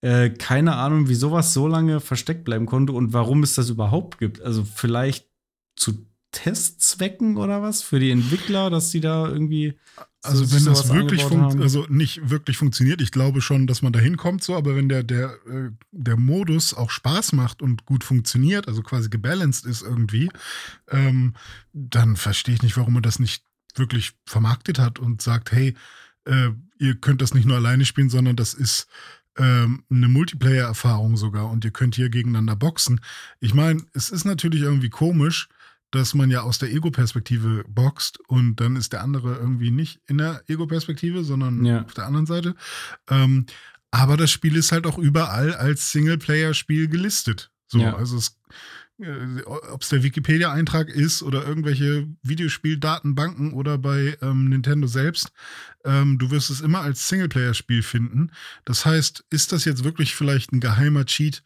[0.01, 4.17] Äh, keine Ahnung, wie sowas so lange versteckt bleiben konnte und warum es das überhaupt
[4.17, 4.41] gibt.
[4.41, 5.28] Also vielleicht
[5.75, 9.80] zu Testzwecken oder was für die Entwickler, dass sie da irgendwie
[10.21, 14.43] also wenn das wirklich also nicht wirklich funktioniert, ich glaube schon, dass man da hinkommt
[14.43, 18.82] so, aber wenn der, der, äh, der Modus auch Spaß macht und gut funktioniert, also
[18.82, 20.30] quasi gebalanced ist irgendwie,
[20.89, 21.36] ähm,
[21.74, 23.43] dann verstehe ich nicht, warum man das nicht
[23.76, 25.76] wirklich vermarktet hat und sagt, hey,
[26.26, 28.88] äh, ihr könnt das nicht nur alleine spielen, sondern das ist
[29.38, 33.00] ähm, eine Multiplayer-Erfahrung sogar und ihr könnt hier gegeneinander boxen.
[33.39, 35.50] Ich meine, es ist natürlich irgendwie komisch,
[35.91, 40.17] dass man ja aus der Ego-Perspektive boxt und dann ist der andere irgendwie nicht in
[40.17, 41.84] der Ego-Perspektive, sondern ja.
[41.84, 42.56] auf der anderen Seite.
[43.10, 43.45] Ähm,
[43.91, 47.52] aber das Spiel ist halt auch überall als Singleplayer-Spiel gelistet.
[47.67, 47.95] So, ja.
[47.95, 48.38] also es
[49.00, 55.32] äh, ob es der Wikipedia-Eintrag ist oder irgendwelche Videospieldatenbanken oder bei ähm, Nintendo selbst,
[55.84, 58.32] ähm, du wirst es immer als Singleplayer-Spiel finden.
[58.63, 61.43] Das heißt, ist das jetzt wirklich vielleicht ein geheimer Cheat,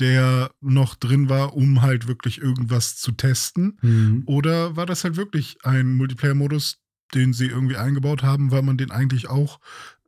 [0.00, 3.78] der noch drin war, um halt wirklich irgendwas zu testen?
[3.82, 4.22] Mhm.
[4.26, 6.78] Oder war das halt wirklich ein Multiplayer-Modus,
[7.14, 9.58] den sie irgendwie eingebaut haben, weil man den eigentlich auch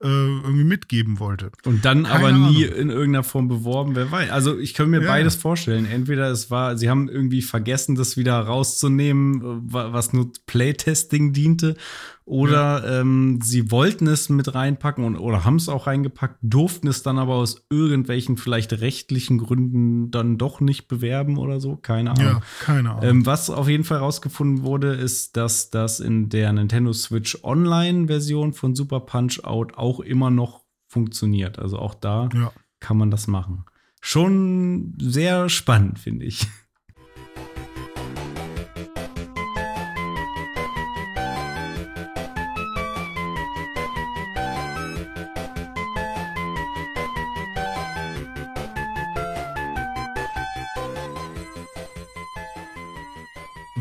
[0.01, 1.53] äh, irgendwie mitgeben wollte.
[1.65, 2.79] Und dann Keine aber nie Ahnung.
[2.81, 4.31] in irgendeiner Form beworben, wer weiß.
[4.31, 5.07] Also ich kann mir Ja.
[5.09, 5.87] beides vorstellen.
[5.87, 11.33] Entweder es war, sie haben irgendwie vergessen, das wieder rauszunehmen, äh, wa- was nur Playtesting
[11.33, 11.77] diente,
[12.25, 17.03] oder ähm, sie wollten es mit reinpacken und, oder haben es auch reingepackt, durften es
[17.03, 21.77] dann aber aus irgendwelchen vielleicht rechtlichen Gründen dann doch nicht bewerben oder so.
[21.77, 22.25] Keine Ahnung.
[22.25, 23.03] Ja, keine Ahnung.
[23.03, 28.53] Ähm, was auf jeden Fall rausgefunden wurde, ist, dass das in der Nintendo Switch Online-Version
[28.53, 31.59] von Super Punch Out auch immer noch funktioniert.
[31.59, 32.53] Also auch da ja.
[32.79, 33.65] kann man das machen.
[34.01, 36.47] Schon sehr spannend, finde ich.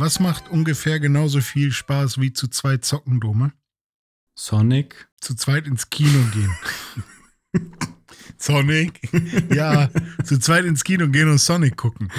[0.02, 3.52] Was macht ungefähr genauso viel Spaß wie zu zweit zocken, Dome?
[4.34, 5.08] Sonic.
[5.20, 6.58] Zu zweit ins Kino gehen.
[8.40, 9.00] Sonic?
[9.54, 9.92] ja,
[10.24, 12.12] zu zweit ins Kino gehen und Sonic gucken.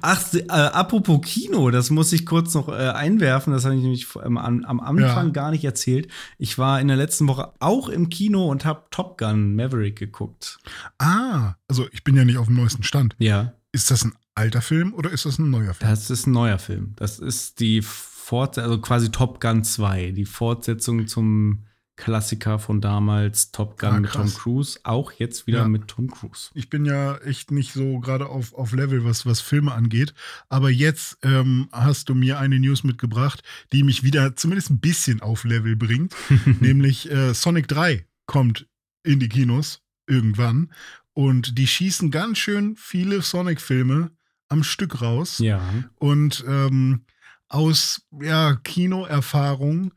[0.00, 3.52] Ach, äh, apropos Kino, das muss ich kurz noch äh, einwerfen.
[3.52, 5.32] Das habe ich nämlich ähm, am, am Anfang Ja.
[5.32, 6.10] gar nicht erzählt.
[6.38, 10.58] Ich war in der letzten Woche auch im Kino und habe Top Gun Maverick geguckt.
[10.96, 13.16] Ah, also ich bin ja nicht auf dem neuesten Stand.
[13.18, 13.52] Ja.
[13.72, 15.90] Ist das ein alter Film oder ist das ein neuer Film?
[15.90, 16.92] Das ist ein neuer Film.
[16.96, 21.64] Das ist die Fortsetzung, also quasi Top Gun 2, die Fortsetzung zum
[21.96, 24.32] Klassiker von damals, Top Gun Ah, mit Tom.
[24.32, 25.68] Cruise, auch jetzt wieder Ja.
[25.68, 26.48] mit Tom Cruise.
[26.54, 30.14] Ich bin ja echt nicht so gerade auf, auf Level, was, was Filme angeht.
[30.48, 35.20] Aber jetzt ähm, hast du mir eine News mitgebracht, die mich wieder zumindest ein bisschen
[35.20, 36.14] auf Level bringt.
[36.60, 38.66] nämlich äh, Sonic 3 kommt
[39.02, 40.72] in die Kinos irgendwann.
[41.12, 44.10] Und die schießen ganz schön viele Sonic-Filme
[44.50, 45.38] am Stück raus.
[45.38, 45.62] Ja.
[45.96, 47.04] Und ähm,
[47.48, 49.94] aus ja, Kinoerfahrung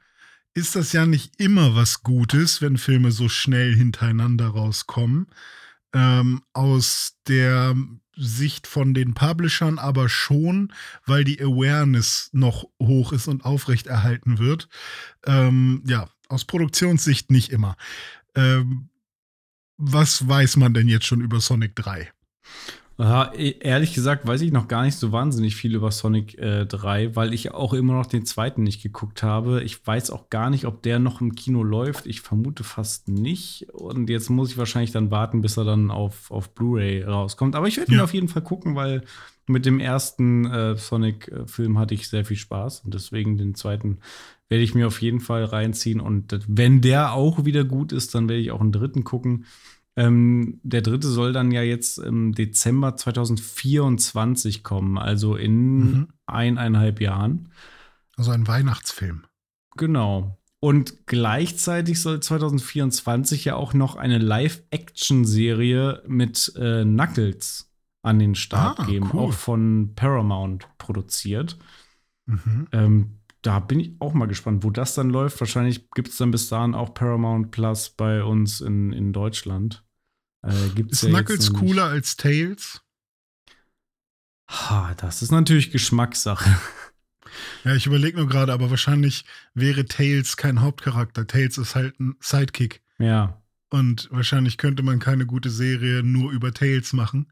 [0.53, 5.27] ist das ja nicht immer was Gutes, wenn Filme so schnell hintereinander rauskommen.
[5.93, 7.75] Ähm, aus der
[8.15, 10.71] Sicht von den Publishern aber schon,
[11.05, 14.69] weil die Awareness noch hoch ist und aufrechterhalten wird.
[15.25, 17.75] Ähm, ja, aus Produktionssicht nicht immer.
[18.35, 18.89] Ähm,
[19.77, 22.11] was weiß man denn jetzt schon über Sonic 3?
[22.99, 26.65] Ja, e- ehrlich gesagt weiß ich noch gar nicht so wahnsinnig viel über Sonic äh,
[26.67, 29.63] 3, weil ich auch immer noch den zweiten nicht geguckt habe.
[29.63, 32.05] Ich weiß auch gar nicht, ob der noch im Kino läuft.
[32.05, 33.67] Ich vermute fast nicht.
[33.73, 37.55] Und jetzt muss ich wahrscheinlich dann warten, bis er dann auf, auf Blu-ray rauskommt.
[37.55, 38.03] Aber ich werde ihn Ja.
[38.03, 39.01] auf jeden Fall gucken, weil
[39.47, 42.81] mit dem ersten äh, Sonic-Film hatte ich sehr viel Spaß.
[42.81, 43.97] Und deswegen den zweiten
[44.49, 45.99] werde ich mir auf jeden Fall reinziehen.
[45.99, 49.45] Und wenn der auch wieder gut ist, dann werde ich auch einen dritten gucken.
[49.95, 56.07] Ähm, der dritte soll dann ja jetzt im Dezember 2024 kommen, also in Mhm.
[56.25, 57.51] eineinhalb Jahren.
[58.17, 59.25] Also ein Weihnachtsfilm.
[59.77, 60.39] Genau.
[60.59, 64.17] Und gleichzeitig soll 2024 ja auch noch eine
[64.97, 67.69] Live-Action-Serie mit äh, Knuckles
[68.01, 69.19] an den Start Ah, geben, cool.
[69.19, 71.57] auch von Paramount produziert.
[72.25, 72.67] Mhm.
[72.71, 75.39] Ähm, da bin ich auch mal gespannt, wo das dann läuft.
[75.39, 79.83] Wahrscheinlich gibt es dann bis dahin auch Paramount Plus bei uns in, in Deutschland.
[80.43, 82.81] Äh, Ist ja Knuckles cooler als Tails?
[84.49, 86.57] Ha, das ist natürlich Geschmackssache.
[87.63, 91.25] Ja, ich überlege nur gerade, aber wahrscheinlich wäre Tails kein Hauptcharakter.
[91.25, 92.81] Tails ist halt ein Sidekick.
[92.99, 93.41] Ja.
[93.69, 97.31] Und wahrscheinlich könnte man keine gute Serie nur über Tails machen.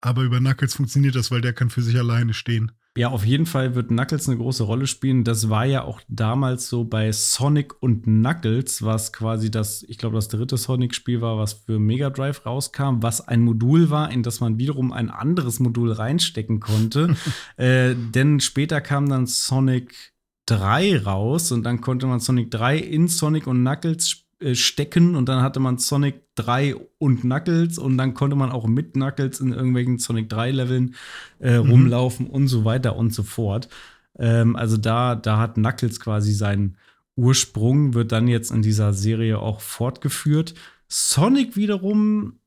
[0.00, 2.72] Aber über Knuckles funktioniert das, weil der kann für sich alleine stehen.
[2.98, 5.22] Ja, auf jeden Fall wird Knuckles eine große Rolle spielen.
[5.22, 10.16] Das war ja auch damals so bei Sonic und Knuckles, was quasi das, ich glaube,
[10.16, 14.40] das dritte Sonic-Spiel war, was für Mega Drive rauskam, was ein Modul war, in das
[14.40, 17.14] man wiederum ein anderes Modul reinstecken konnte.
[17.56, 20.12] äh, denn später kam dann Sonic
[20.46, 25.14] 3 raus und dann konnte man Sonic 3 in Sonic und Knuckles sp- äh, stecken
[25.16, 29.40] und dann hatte man Sonic 3 und Knuckles und dann konnte man auch mit Knuckles
[29.40, 30.94] in irgendwelchen Sonic 3 Leveln
[31.40, 31.70] äh, Mhm.
[31.70, 33.68] rumlaufen und so weiter und so fort.
[34.18, 36.76] Ähm, also da, da hat Knuckles quasi seinen
[37.16, 40.54] Ursprung, wird dann jetzt in dieser Serie auch fortgeführt.
[40.86, 42.38] Sonic wiederum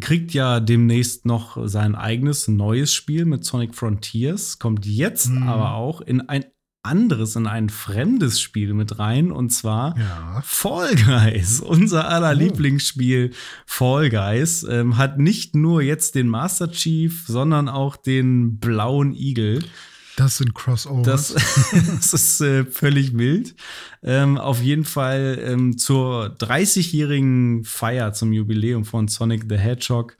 [0.00, 5.48] kriegt ja demnächst noch sein eigenes neues Spiel mit Sonic Frontiers, kommt jetzt Mhm.
[5.48, 6.44] aber auch in ein
[6.82, 10.42] anderes, in ein fremdes Spiel mit rein und zwar Ja.
[10.44, 11.60] Fall Guys.
[11.66, 12.38] Unser aller Oh.
[12.38, 13.32] Lieblingsspiel
[13.66, 19.62] Fall Guys ähm, hat nicht nur jetzt den Master Chief, sondern auch den blauen Igel.
[20.16, 21.34] Das sind Crossovers.
[21.34, 23.54] Das, das ist äh, völlig wild.
[24.02, 30.16] Ähm, auf jeden Fall ähm, zur 30-jährigen Feier zum Jubiläum von Sonic the Hedgehog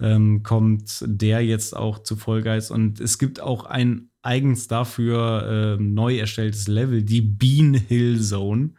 [0.00, 5.76] ähm, kommt der jetzt auch zu Fall Guys und es gibt auch ein eigens dafür
[5.78, 8.70] ähm, neu erstelltes Level, die Bean Hill Zone.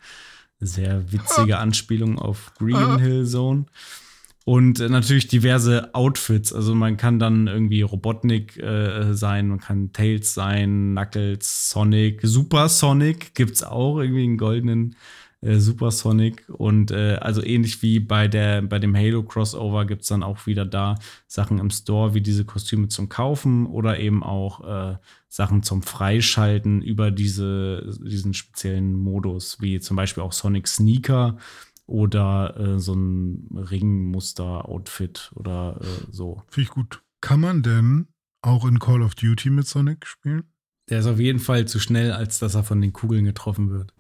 [0.60, 3.66] Sehr witzige Anspielung auf Green Hill Zone.
[4.44, 6.52] Und äh, natürlich diverse Outfits.
[6.52, 12.68] Also man kann dann irgendwie Robotnik äh, sein, man kann Tails sein, Knuckles, Sonic, Super
[12.70, 14.96] Sonic gibt's auch, irgendwie einen goldenen
[15.42, 16.48] äh, Super Sonic.
[16.50, 20.66] Und äh, also ähnlich wie bei, der, bei dem Halo Crossover gibt's dann auch wieder
[20.66, 20.96] da
[21.28, 26.82] Sachen im Store, wie diese Kostüme zum Kaufen oder eben auch äh, Sachen zum Freischalten
[26.82, 31.38] über diese, diesen speziellen Modus, wie zum Beispiel auch Sonic Sneaker
[31.88, 36.42] oder äh, so ein Ringmuster-Outfit oder äh, so.
[36.48, 37.02] Finde ich gut.
[37.20, 38.08] Kann man denn
[38.42, 40.44] auch in Call of Duty mit Sonic spielen?
[40.90, 43.94] Der ist auf jeden Fall zu schnell, als dass er von den Kugeln getroffen wird.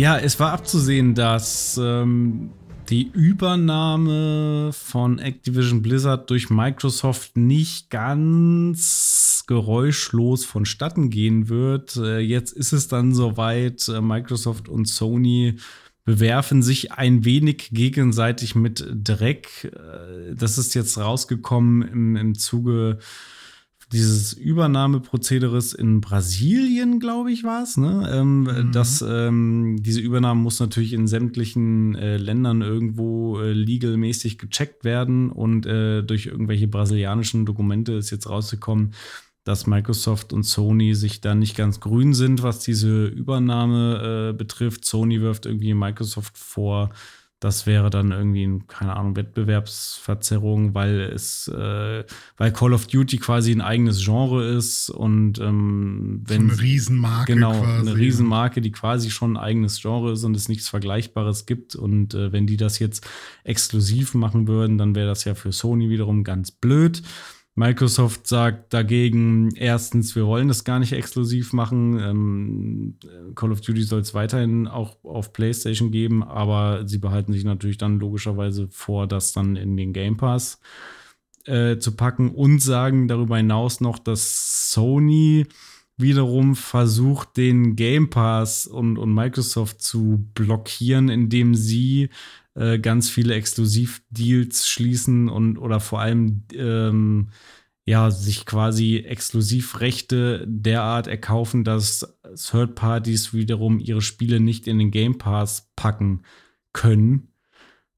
[0.00, 2.52] Ja, es war abzusehen, dass ähm,
[2.88, 11.96] die Übernahme von Activision Blizzard durch Microsoft nicht ganz geräuschlos vonstatten gehen wird.
[11.96, 15.56] Äh, jetzt ist es dann soweit, äh, Microsoft und Sony
[16.06, 19.64] bewerfen sich ein wenig gegenseitig mit Dreck.
[19.64, 23.00] Äh, Das ist jetzt rausgekommen im, im Zuge
[23.92, 27.76] dieses Übernahmeprozederes in Brasilien, glaube ich, war es.
[27.76, 28.08] Ne?
[28.12, 28.72] Ähm, Mhm.
[28.72, 35.30] das, ähm, diese Übernahme muss natürlich in sämtlichen äh, Ländern irgendwo äh, legalmäßig gecheckt werden
[35.30, 38.92] und äh, durch irgendwelche brasilianischen Dokumente ist jetzt rausgekommen,
[39.44, 44.84] dass Microsoft und Sony sich da nicht ganz grün sind, was diese Übernahme äh, betrifft.
[44.84, 46.90] Sony wirft irgendwie Microsoft vor,
[47.40, 52.04] das wäre dann irgendwie, ein, keine Ahnung, Wettbewerbsverzerrung, weil es, äh,
[52.36, 57.34] weil Call of Duty quasi ein eigenes Genre ist und ähm, wenn so eine Riesenmarke
[57.34, 57.88] genau quasi.
[57.88, 62.12] eine Riesenmarke, die quasi schon ein eigenes Genre ist und es nichts Vergleichbares gibt und
[62.12, 63.08] äh, wenn die das jetzt
[63.42, 67.02] exklusiv machen würden, dann wäre das ja für Sony wiederum ganz blöd.
[67.56, 71.98] Microsoft sagt dagegen, erstens, wir wollen das gar nicht exklusiv machen.
[71.98, 72.94] Ähm,
[73.34, 77.76] Call of Duty soll es weiterhin auch auf PlayStation geben, aber sie behalten sich natürlich
[77.76, 80.60] dann logischerweise vor, das dann in den Game Pass
[81.44, 85.46] äh, zu packen und sagen darüber hinaus noch, dass Sony
[85.96, 92.08] wiederum versucht, den Game Pass und, und Microsoft zu blockieren, indem sie
[92.60, 97.30] äh, ganz viele Exklusivdeals schließen und oder vor allem ähm,
[97.86, 104.90] ja sich quasi Exklusivrechte derart erkaufen, dass Third Parties wiederum ihre Spiele nicht in den
[104.90, 106.22] Game Pass packen
[106.74, 107.28] können.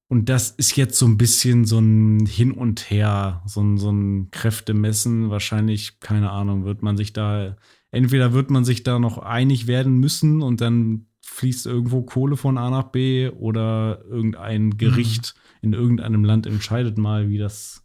[0.08, 3.90] Und das ist jetzt so ein bisschen so ein Hin und Her, so ein, so
[3.90, 5.30] ein Kräftemessen.
[5.30, 7.56] Wahrscheinlich, keine Ahnung, wird man sich da,
[7.90, 12.58] entweder wird man sich da noch einig werden müssen und dann fließt irgendwo Kohle von
[12.58, 17.84] A nach B oder irgendein Gericht in irgendeinem Land entscheidet mal, wie das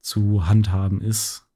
[0.00, 1.46] zu handhaben ist.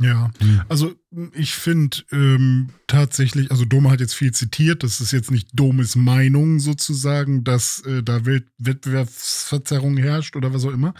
[0.00, 0.62] Ja, Hm.
[0.68, 0.92] also
[1.34, 5.94] ich finde ähm, tatsächlich, also Dome hat jetzt viel zitiert, das ist jetzt nicht Domes
[5.94, 10.94] Meinung sozusagen, dass äh, da Welt Wettbewerbsverzerrung herrscht oder was auch immer,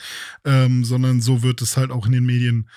[0.45, 2.69] ähm, sondern so wird es halt auch in den Medien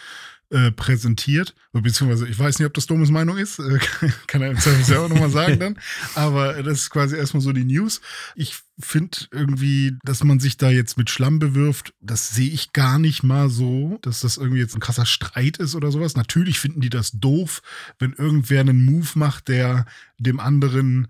[0.50, 1.56] äh, präsentiert.
[1.74, 3.80] Beziehungsweise, ich weiß nicht, ob das Domes Meinung ist, äh,
[4.28, 5.80] kann er im Zweifel selber nochmal sagen dann,
[6.16, 8.02] aber das ist quasi erstmal so die News.
[8.36, 13.00] Ich finde irgendwie, dass man sich da jetzt mit Schlamm bewirft, das sehe ich gar
[13.00, 16.16] nicht mal so, dass das irgendwie jetzt ein krasser Streit ist oder sowas.
[16.16, 17.62] Natürlich finden die das doof,
[18.00, 19.86] wenn irgendwer einen Move macht, der
[20.18, 21.08] dem anderen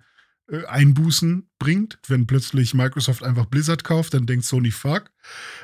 [0.68, 2.00] Einbußen bringt.
[2.08, 5.12] Wenn plötzlich Microsoft einfach Blizzard kauft, dann denkt Sony fuck.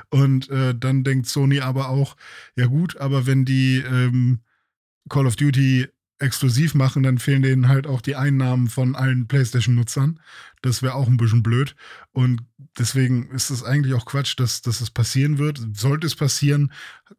[0.10, 2.16] Und äh, dann denkt Sony aber auch,
[2.56, 4.40] ja gut, aber wenn die ähm,
[5.10, 5.88] Call of Duty
[6.20, 10.20] exklusiv machen, dann fehlen denen halt auch die Einnahmen von allen PlayStation-Nutzern.
[10.62, 11.76] Das wäre auch ein bisschen blöd.
[12.12, 12.44] Und
[12.78, 15.62] deswegen ist es eigentlich auch Quatsch, dass, dass es passieren wird.
[15.74, 16.72] Sollte es passieren,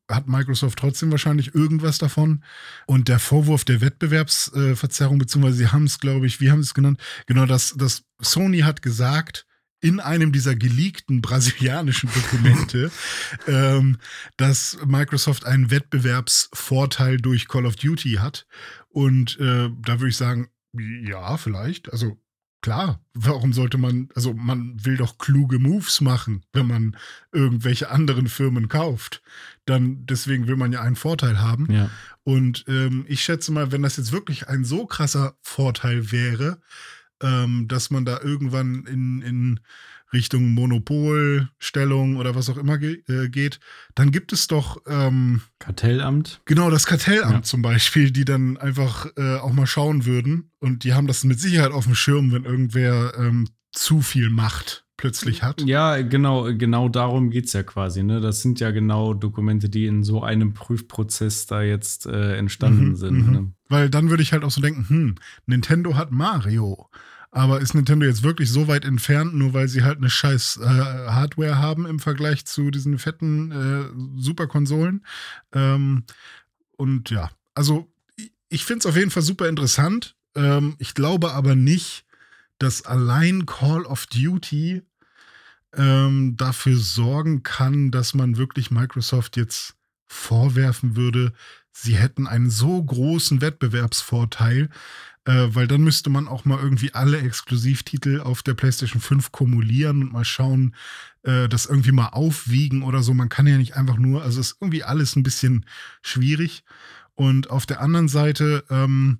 [0.08, 2.42] hat Microsoft trotzdem wahrscheinlich irgendwas davon.
[2.86, 6.74] Und der Vorwurf der Wettbewerbsverzerrung, beziehungsweise sie haben es, glaube ich, wie haben sie es
[6.74, 7.00] genannt?
[7.26, 9.46] Genau, dass, dass Sony hat gesagt,
[9.84, 12.90] in einem dieser geleakten brasilianischen Dokumente,
[13.46, 13.98] ähm,
[14.38, 18.46] dass Microsoft einen Wettbewerbsvorteil durch Call of Duty hat.
[18.94, 21.92] Und äh, da würde ich sagen, Ja, vielleicht.
[21.92, 22.16] Also
[22.62, 26.96] klar, warum sollte man, also man will doch kluge Moves machen, wenn man
[27.32, 29.20] irgendwelche anderen Firmen kauft.
[29.64, 31.70] Dann deswegen will man ja einen Vorteil haben.
[31.72, 31.90] Ja.
[32.22, 36.60] Und ähm, ich schätze mal, wenn das jetzt wirklich ein so krasser Vorteil wäre,
[37.20, 39.60] ähm, dass man da irgendwann in, in
[40.12, 43.60] Richtung Monopolstellung oder was auch immer ge äh, geht,
[43.94, 46.40] dann gibt es doch ähm, Kartellamt.
[46.44, 47.42] Genau, das Kartellamt Ja.
[47.42, 50.50] zum Beispiel, die dann einfach äh, auch mal schauen würden.
[50.60, 54.84] Und die haben das mit Sicherheit auf dem Schirm, wenn irgendwer ähm, zu viel Macht
[54.96, 55.60] plötzlich hat.
[55.62, 58.04] Ja, genau, genau darum geht es ja quasi.
[58.04, 58.20] Ne?
[58.20, 62.96] Das sind ja genau Dokumente, die in so einem Prüfprozess da jetzt äh, entstanden Mhm,
[62.96, 63.26] sind.
[63.26, 63.32] mhm.
[63.32, 63.52] Ne?
[63.68, 65.14] Weil dann würde ich halt auch so denken, hm,
[65.46, 66.86] Nintendo hat Mario.
[67.36, 70.64] Aber ist Nintendo jetzt wirklich so weit entfernt, nur weil sie halt eine scheiß äh,
[70.66, 75.04] Hardware haben im Vergleich zu diesen fetten äh, Superkonsolen?
[75.52, 76.04] Ähm,
[76.76, 77.92] und ja, also
[78.48, 80.16] ich- finde es auf jeden Fall super interessant.
[80.36, 82.04] Ähm, ich glaube aber nicht,
[82.58, 84.82] dass allein Call of Duty
[85.76, 89.74] ähm, dafür sorgen kann, dass man wirklich Microsoft jetzt
[90.06, 91.32] vorwerfen würde,
[91.74, 94.70] sie hätten einen so großen Wettbewerbsvorteil,
[95.24, 100.02] äh, weil dann müsste man auch mal irgendwie alle Exklusivtitel auf der PlayStation 5 kumulieren
[100.02, 100.74] und mal schauen,
[101.22, 103.12] äh, das irgendwie mal aufwiegen oder so.
[103.12, 105.66] Man kann ja nicht einfach nur, also ist irgendwie alles ein bisschen
[106.02, 106.64] schwierig.
[107.14, 109.18] Und auf der anderen Seite ähm,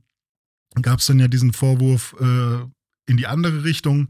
[0.81, 2.65] gab es dann ja diesen Vorwurf äh,
[3.07, 4.09] in die andere Richtung,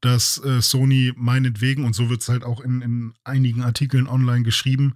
[0.00, 4.42] dass äh, Sony meinetwegen, und so wird es halt auch in, in einigen Artikeln online
[4.42, 4.94] geschrieben,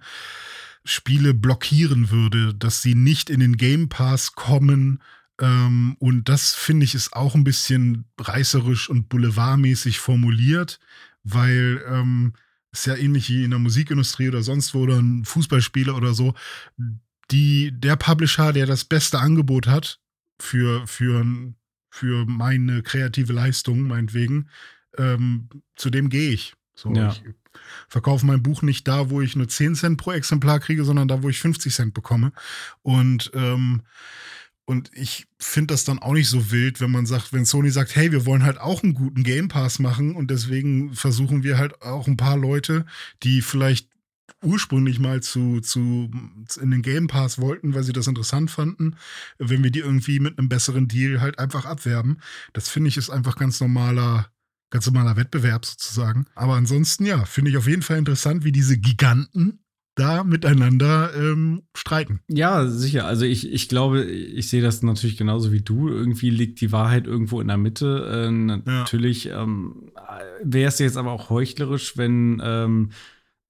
[0.83, 5.01] Spiele blockieren würde, dass sie nicht in den Game Pass kommen.
[5.39, 10.79] Ähm, und das finde ich ist auch ein bisschen reißerisch und boulevardmäßig formuliert,
[11.23, 12.33] weil ähm,
[12.71, 16.33] ist ja ähnlich wie in der Musikindustrie oder sonst wo oder ein Fußballspieler oder so.
[17.29, 19.99] Die, der Publisher, der das beste Angebot hat
[20.39, 21.25] für, für,
[21.89, 24.49] für meine kreative Leistung, meinetwegen,
[24.97, 26.53] ähm, zu dem gehe ich.
[26.75, 27.09] So, Ja.
[27.11, 27.23] ich
[27.87, 31.23] verkaufe mein Buch nicht da, wo ich nur 10 Cent pro Exemplar kriege, sondern da,
[31.23, 32.31] wo ich 50 Cent bekomme.
[32.81, 33.81] Und, ähm,
[34.65, 37.95] und ich finde das dann auch nicht so wild, wenn man sagt, wenn Sony sagt,
[37.95, 41.81] hey, wir wollen halt auch einen guten Game Pass machen und deswegen versuchen wir halt
[41.81, 42.85] auch ein paar Leute,
[43.23, 43.91] die vielleicht
[44.43, 46.09] ursprünglich mal zu, zu
[46.59, 48.95] in den Game Pass wollten, weil sie das interessant fanden,
[49.37, 52.19] wenn wir die irgendwie mit einem besseren Deal halt einfach abwerben.
[52.53, 54.31] Das finde ich ist einfach ganz normaler,
[54.71, 56.25] ganz normaler Wettbewerb sozusagen.
[56.33, 59.59] Aber ansonsten, ja, finde ich auf jeden Fall interessant, wie diese Giganten
[59.95, 62.21] da miteinander ähm, streiten.
[62.27, 63.05] Ja, sicher.
[63.05, 65.89] Also ich, ich glaube, ich sehe das natürlich genauso wie du.
[65.89, 68.27] Irgendwie liegt die Wahrheit irgendwo in der Mitte.
[68.27, 69.91] Äh, natürlich ähm,
[70.43, 72.91] wäre es jetzt aber auch heuchlerisch, wenn ähm,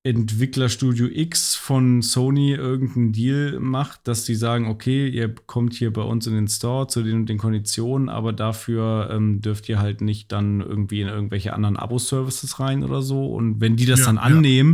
[0.04, 6.02] Entwicklerstudio X von Sony irgendeinen Deal macht, dass die sagen, okay, ihr kommt hier bei
[6.02, 10.02] uns in den Store zu den und den Konditionen, aber dafür ähm, dürft ihr halt
[10.02, 13.28] nicht dann irgendwie in irgendwelche anderen Abo-Services rein oder so.
[13.28, 14.18] Und wenn die das Ja, dann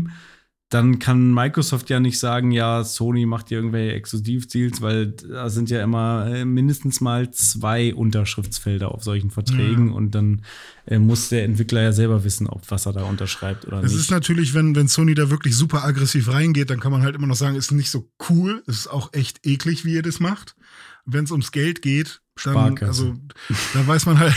[0.08, 0.12] ja.
[0.70, 5.82] Dann kann Microsoft ja nicht sagen, ja, Sony macht irgendwelche Exklusivdeals, weil da sind ja
[5.82, 9.94] immer äh, mindestens mal zwei Unterschriftsfelder auf solchen Verträgen Ja.
[9.96, 10.42] und dann
[10.86, 14.02] äh, muss der Entwickler ja selber wissen, ob was er da unterschreibt oder Es nicht.
[14.02, 17.28] ist natürlich, wenn, wenn Sony da wirklich super aggressiv reingeht, dann kann man halt immer
[17.28, 18.62] noch sagen, ist nicht so cool.
[18.68, 20.56] Es ist auch echt eklig, wie ihr das macht.
[21.06, 22.88] Wenn es ums Geld geht, dann, Sparkasse.
[22.88, 23.16] also,
[23.74, 24.36] dann weiß man halt,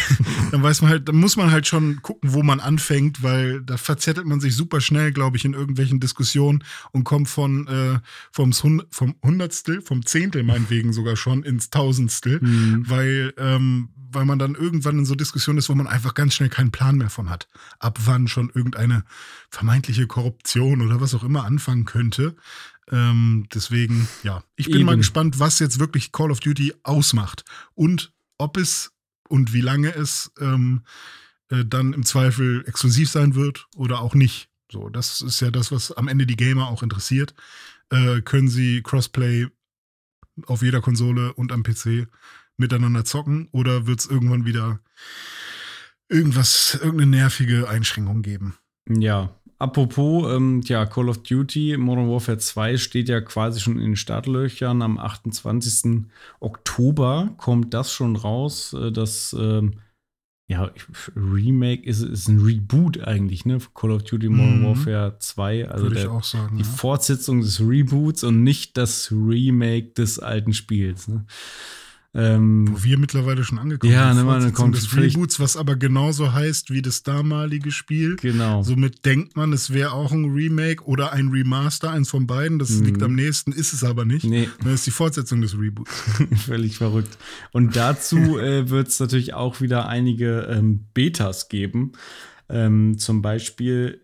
[0.50, 3.76] dann weiß man halt, dann muss man halt schon gucken, wo man anfängt, weil da
[3.76, 8.00] verzettelt man sich super schnell, glaube ich, in irgendwelchen Diskussionen und kommt von äh,
[8.32, 8.52] vom,
[8.90, 12.84] vom Hundertstel, vom Zehntel meinetwegen sogar schon ins Tausendstel Hm.
[12.88, 16.48] weil, ähm, weil man dann irgendwann in so Diskussionen ist, wo man einfach ganz schnell
[16.48, 17.48] keinen Plan mehr von hat,
[17.78, 19.04] ab wann schon irgendeine
[19.50, 22.36] vermeintliche Korruption oder was auch immer anfangen könnte.
[22.90, 24.86] Ähm, deswegen, ja, ich bin Eben.
[24.86, 28.92] mal gespannt, was jetzt wirklich Call of Duty ausmacht und ob es
[29.28, 30.82] und wie lange es ähm,
[31.50, 34.48] äh, dann im Zweifel exklusiv sein wird oder auch nicht.
[34.72, 37.34] So, das ist ja das, was am Ende die Gamer auch interessiert.
[37.90, 39.48] Äh, können sie Crossplay
[40.46, 42.08] auf jeder Konsole und am PC
[42.56, 44.80] miteinander zocken oder wird es irgendwann wieder
[46.08, 48.56] irgendwas, irgendeine nervige Einschränkung geben?
[48.88, 53.84] Ja, apropos, ähm, ja, Call of Duty Modern Warfare 2 steht ja quasi schon in
[53.92, 54.82] den Startlöchern.
[54.82, 56.06] Am 28.
[56.40, 58.72] Oktober kommt das schon raus.
[58.72, 59.74] Äh, das ähm,
[60.48, 60.68] ja,
[61.14, 63.58] Remake ist, ist ein Reboot eigentlich, ne?
[63.72, 64.64] Call of Duty Modern Mhm.
[64.66, 65.68] Warfare 2.
[65.68, 66.56] Also Würde ich der, auch sagen.
[66.56, 66.68] die ja.
[66.68, 71.06] Fortsetzung des Reboots und nicht das Remake des alten Spiels.
[71.06, 71.24] Ne?
[72.12, 74.16] Ähm, Wo wir mittlerweile schon angekommen Ja, sind.
[74.18, 78.16] ne, man Fortsetzung kommt des Reboots, was aber genauso heißt wie das damalige Spiel.
[78.16, 78.64] genau.
[78.64, 82.58] Somit denkt man, es wäre auch ein Remake oder ein Remaster, eins von beiden.
[82.58, 82.84] Das Mhm.
[82.84, 84.24] liegt am nächsten, ist es aber nicht.
[84.24, 85.90] Nee, Das ist die Fortsetzung des Reboots.
[86.46, 87.16] völlig verrückt.
[87.52, 91.92] Und dazu äh, wird es natürlich auch wieder einige ähm, Betas geben.
[92.48, 94.00] Ähm, zum Beispiel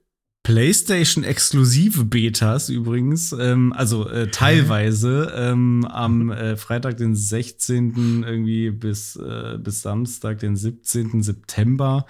[0.46, 8.22] PlayStation-exklusive Betas übrigens, ähm, also äh, teilweise ähm, am äh, Freitag, den 16.
[8.24, 11.20] irgendwie bis, äh, bis Samstag, den 17.
[11.24, 12.06] September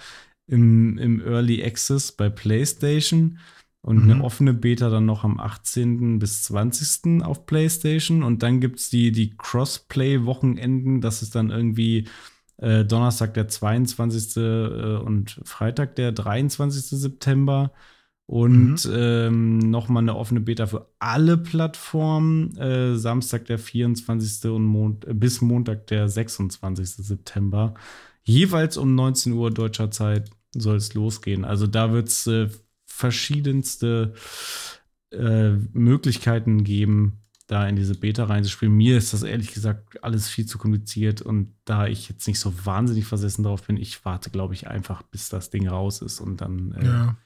[0.47, 3.39] im, im Early Access bei PlayStation
[3.81, 4.11] und Mhm.
[4.11, 6.19] eine offene Beta dann noch am 18.
[6.19, 7.23] bis 20.
[7.23, 8.23] auf PlayStation.
[8.23, 11.01] Und dann gibt es die, die Crossplay-Wochenenden.
[11.01, 12.07] Das ist dann irgendwie
[12.59, 14.37] äh, Donnerstag, der 22.
[14.37, 17.01] äh, und Freitag, der 23.
[17.01, 17.73] September.
[18.27, 22.57] Und ähm, nochmal eine offene Beta für alle Plattformen.
[22.57, 24.51] Äh, Samstag, der 24.
[24.51, 26.89] und Mon äh, bis Montag, der 26.
[27.07, 27.75] September.
[28.25, 31.45] Jeweils um 19 Uhr deutscher Zeit soll es losgehen.
[31.45, 32.49] Also da wird es äh,
[32.85, 34.15] verschiedenste
[35.13, 38.75] äh, Möglichkeiten geben, da in diese Beta reinzuspielen.
[38.75, 42.53] Mir ist das ehrlich gesagt alles viel zu kompliziert und da ich jetzt nicht so
[42.65, 46.41] wahnsinnig versessen drauf bin, ich warte, glaube ich, einfach, bis das Ding raus ist und
[46.41, 47.17] dann, äh, Ja.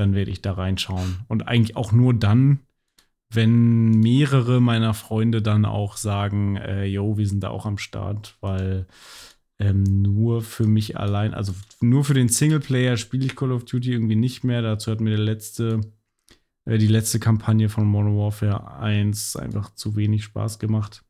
[0.00, 1.20] Dann werde ich da reinschauen.
[1.28, 2.60] Und eigentlich auch nur dann,
[3.32, 8.36] wenn mehrere meiner Freunde dann auch sagen, äh, yo, wir sind da auch am Start,
[8.40, 8.86] weil
[9.58, 13.92] ähm, nur für mich allein, also nur für den Singleplayer spiele ich Call of Duty
[13.92, 14.62] irgendwie nicht mehr.
[14.62, 15.80] Dazu hat mir der letzte,
[16.64, 21.04] äh, die letzte Kampagne von Modern Warfare 1 einfach zu wenig Spaß gemacht.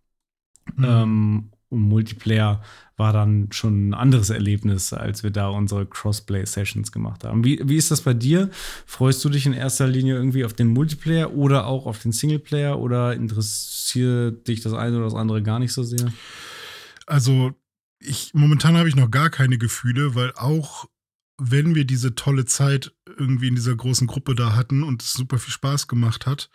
[0.76, 0.84] Mhm.
[0.84, 2.62] Ähm, Multiplayer
[2.96, 7.44] war dann schon ein anderes Erlebnis, als wir da unsere Crossplay-Sessions gemacht haben.
[7.44, 8.50] Wie, wie ist das bei dir?
[8.84, 12.78] Freust du dich in erster Linie irgendwie auf den Multiplayer oder auch auf den Singleplayer
[12.78, 16.12] oder interessiert dich das eine oder das andere gar nicht so sehr?
[17.06, 17.52] Also,
[18.00, 20.86] ich, momentan habe ich noch gar keine Gefühle, weil auch
[21.40, 25.38] wenn wir diese tolle Zeit irgendwie in dieser großen Gruppe da hatten und es super
[25.38, 26.50] viel Spaß gemacht hat,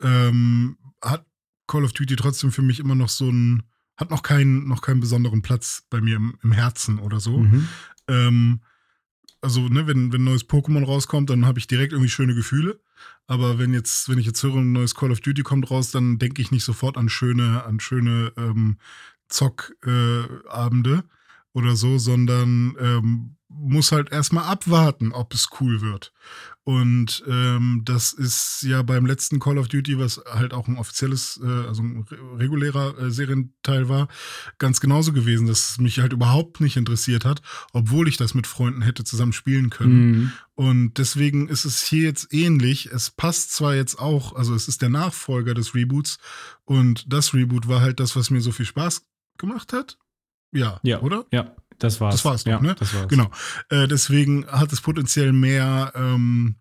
[0.00, 1.26] ähm, hat
[1.66, 3.64] Call of Duty trotzdem für mich immer noch so ein,
[4.00, 7.38] hat noch keinen, noch keinen besonderen Platz bei mir im, im Herzen oder so.
[7.38, 7.68] Mhm.
[8.08, 8.60] Ähm,
[9.42, 12.80] also, ne, wenn, wenn ein neues Pokémon rauskommt, dann habe ich direkt irgendwie schöne Gefühle.
[13.26, 16.18] Aber wenn jetzt, wenn ich jetzt höre, ein neues Call of Duty kommt raus, dann
[16.18, 18.78] denke ich nicht sofort an schöne, an schöne ähm,
[19.28, 21.02] Zockabende äh,
[21.52, 26.12] oder so, sondern ähm, muss halt erstmal abwarten, ob es cool wird.
[26.62, 31.40] Und ähm, das ist ja beim letzten Call of Duty, was halt auch ein offizielles,
[31.42, 34.06] äh, also ein re regulärer äh, Serienteil war,
[34.58, 37.42] ganz genauso gewesen, dass es mich halt überhaupt nicht interessiert hat,
[37.72, 40.10] obwohl ich das mit Freunden hätte zusammen spielen können.
[40.10, 40.32] Mhm.
[40.54, 42.86] Und deswegen ist es hier jetzt ähnlich.
[42.86, 46.18] Es passt zwar jetzt auch, also es ist der Nachfolger des Reboots
[46.64, 49.06] und das Reboot war halt das, was mir so viel Spaß
[49.38, 49.98] gemacht hat.
[50.52, 51.00] Ja, Ja.
[51.00, 51.26] oder?
[51.32, 52.14] Ja, das war's.
[52.16, 52.74] Das war's doch, ja, ne?
[52.78, 53.08] Das war's.
[53.08, 53.30] Genau.
[53.68, 56.56] Äh, deswegen hat es potenziell mehr ähm,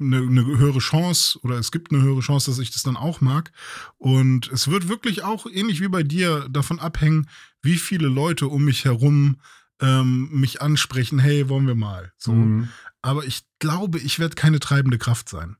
[0.00, 3.20] eine, eine höhere Chance oder es gibt eine höhere Chance, dass ich das dann auch
[3.20, 3.52] mag.
[3.98, 7.28] Und es wird wirklich auch ähnlich wie bei dir davon abhängen,
[7.62, 9.36] wie viele Leute um mich herum
[9.80, 12.12] ähm, mich ansprechen, hey, wollen wir mal.
[12.16, 12.32] So.
[12.32, 12.68] Mhm.
[13.02, 15.56] Aber ich glaube, ich werde keine treibende Kraft sein.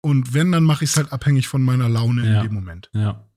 [0.00, 2.38] Und wenn, dann mache ich es halt abhängig von meiner Laune Ja.
[2.40, 2.88] in dem Moment.
[2.92, 3.27] Ja.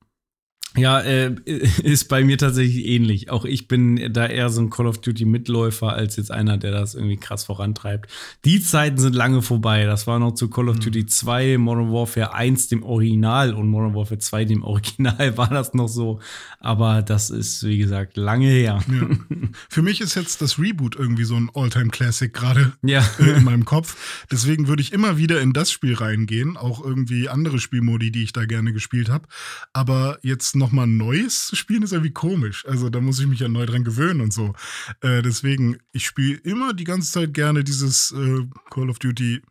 [0.77, 1.35] Ja, äh,
[1.83, 3.29] ist bei mir tatsächlich ähnlich.
[3.29, 6.71] Auch ich bin da eher so ein Call of Duty Mitläufer als jetzt einer, der
[6.71, 8.09] das irgendwie krass vorantreibt.
[8.45, 9.83] Die Zeiten sind lange vorbei.
[9.85, 10.79] Das war noch zu Call of Mhm.
[10.81, 15.73] Duty 2, Modern Warfare 1 dem Original und Modern Warfare 2 dem Original war das
[15.73, 16.19] noch so.
[16.61, 18.79] Aber das ist, wie gesagt, lange her.
[18.89, 19.09] Ja.
[19.69, 23.03] Für mich ist jetzt das Reboot irgendwie so ein All-Time-Classic gerade Ja.
[23.19, 24.25] in meinem Kopf.
[24.31, 28.31] Deswegen würde ich immer wieder in das Spiel reingehen, auch irgendwie andere Spielmodi, die ich
[28.31, 29.27] da gerne gespielt habe.
[29.73, 32.65] Aber jetzt noch mal ein neues zu spielen ist irgendwie komisch.
[32.67, 34.53] Also da muss ich mich ja neu dran gewöhnen und so.
[35.01, 39.41] Äh, deswegen, ich spiele immer die ganze Zeit gerne dieses äh, Call of Duty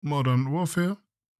[0.00, 0.96] Modern Warfare.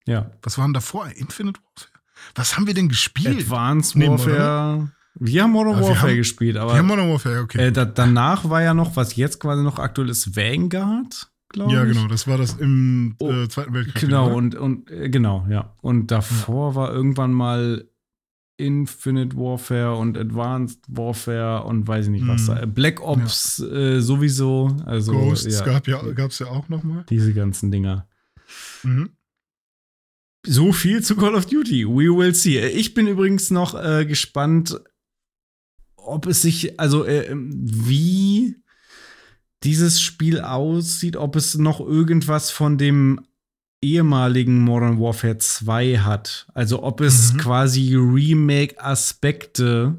[0.06, 0.30] ja.
[0.42, 1.08] Was waren davor?
[1.08, 1.90] Infinite Warfare?
[2.34, 3.40] Was haben wir denn gespielt?
[3.40, 4.90] Advanced Nee, Warfare.
[5.16, 7.58] Wir haben Modern Ah, wir Warfare haben- gespielt, Wir aber haben Modern Warfare, okay.
[7.68, 11.76] äh, da, danach war ja noch, was jetzt quasi noch aktuell ist, Vanguard, glaube ich.
[11.78, 14.00] ja, genau, das war das im Oh, äh, Zweiten Weltkrieg.
[14.00, 14.34] Genau, oder?
[14.36, 15.76] und, und äh, genau, ja.
[15.82, 17.88] Und davor war irgendwann mal
[18.56, 22.46] Infinite Warfare und Advanced Warfare und weiß ich nicht was.
[22.46, 22.66] Da.
[22.66, 24.76] Black Ops äh, sowieso.
[24.86, 27.04] Also Ghosts ja, gab ja, gab's ja auch noch mal.
[27.10, 28.08] diese ganzen Dinger.
[28.82, 29.10] Mhm.
[30.46, 31.86] So viel zu Call of Duty.
[31.86, 32.60] We will see.
[32.60, 34.78] Ich bin übrigens noch äh, gespannt,
[35.96, 38.56] ob es sich, also äh, wie
[39.64, 43.20] dieses Spiel aussieht, ob es noch irgendwas von dem
[43.84, 46.46] ehemaligen Modern Warfare 2 hat.
[46.54, 47.38] Also ob es Mhm.
[47.38, 49.96] quasi Remake-Aspekte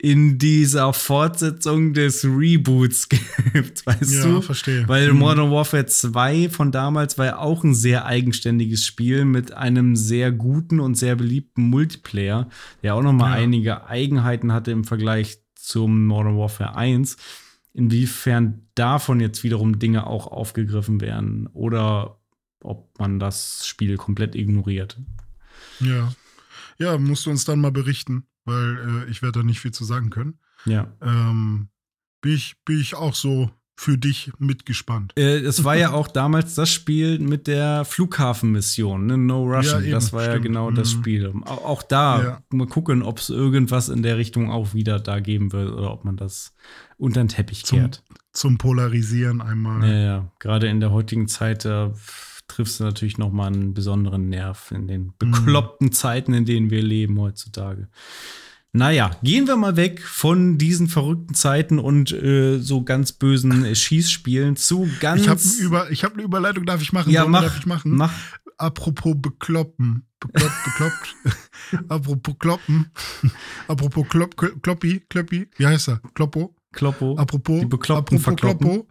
[0.00, 3.08] in dieser Fortsetzung des Reboots
[3.52, 4.40] gibt, weißt ja, du?
[4.42, 4.86] verstehe.
[4.86, 5.18] Weil Mhm.
[5.18, 10.30] Modern Warfare 2 von damals war ja auch ein sehr eigenständiges Spiel mit einem sehr
[10.30, 12.48] guten und sehr beliebten Multiplayer,
[12.84, 13.36] der auch noch mal Ja.
[13.42, 17.16] einige Eigenheiten hatte im Vergleich zum Modern Warfare 1.
[17.74, 22.17] Inwiefern davon jetzt wiederum Dinge auch aufgegriffen werden oder
[22.60, 24.98] ob man das Spiel komplett ignoriert.
[25.80, 26.12] Ja.
[26.78, 29.84] Ja, musst du uns dann mal berichten, weil äh, ich werde da nicht viel zu
[29.84, 30.38] sagen können.
[30.64, 30.92] Ja.
[31.02, 31.68] Ähm,
[32.20, 35.12] bin, ich, bin ich auch so für dich mitgespannt.
[35.16, 39.16] Äh, es war ja auch damals das Spiel mit der Flughafenmission, ne?
[39.16, 39.80] No Russian.
[39.80, 40.46] Ja, eben, das war ja stimmt.
[40.46, 40.98] genau das Mhm.
[40.98, 41.32] Spiel.
[41.44, 42.42] Auch, auch da Ja.
[42.50, 46.04] mal gucken, ob es irgendwas in der Richtung auch wieder da geben wird oder ob
[46.04, 46.54] man das
[46.96, 48.02] unter den Teppich Zum- kehrt.
[48.32, 49.88] Zum Polarisieren einmal.
[49.88, 50.32] Ja, ja.
[50.38, 51.92] Gerade in der heutigen Zeit da
[52.48, 55.12] triffst du natürlich noch mal einen besonderen Nerv in den Mhm.
[55.18, 57.88] bekloppten Zeiten, in denen wir leben heutzutage.
[58.72, 64.56] Naja, gehen wir mal weg von diesen verrückten Zeiten und äh, so ganz bösen Schießspielen
[64.56, 65.22] zu ganz.
[65.22, 67.10] Ich habe über, ich hab eine Überleitung, darf ich machen?
[67.10, 67.96] ja, Warum mach, darf ich machen?
[67.96, 68.12] mach.
[68.58, 70.04] Apropos bekloppen.
[70.20, 71.16] Bekloppt, bekloppt.
[71.88, 72.86] Apropos kloppen.
[73.68, 75.48] Apropos klopp, kloppi, kloppi.
[75.56, 76.00] Wie heißt er?
[76.14, 76.54] Kloppo.
[76.72, 77.16] Kloppo.
[77.16, 78.66] Apropos, Die Bekloppten apropos verkloppen.
[78.68, 78.88] Kloppo.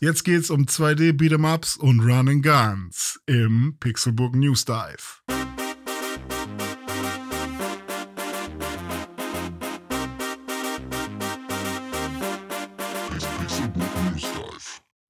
[0.00, 5.22] Jetzt geht's um 2D Beat'em Ups und Run Guns im Pixelbook News Dive.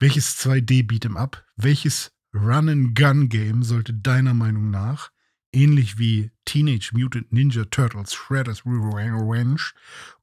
[0.00, 5.10] Welches 2D Beat'em Up, welches Run and Gun Game sollte deiner Meinung nach
[5.52, 9.72] ähnlich wie Teenage Mutant Ninja Turtles Shredder's Revenge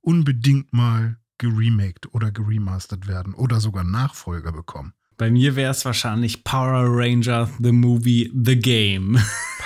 [0.01, 4.93] unbedingt mal geremaked oder geremastert werden oder sogar Nachfolger bekommen?
[5.17, 9.17] Bei mir wäre es wahrscheinlich Power Ranger, The Movie, The Game.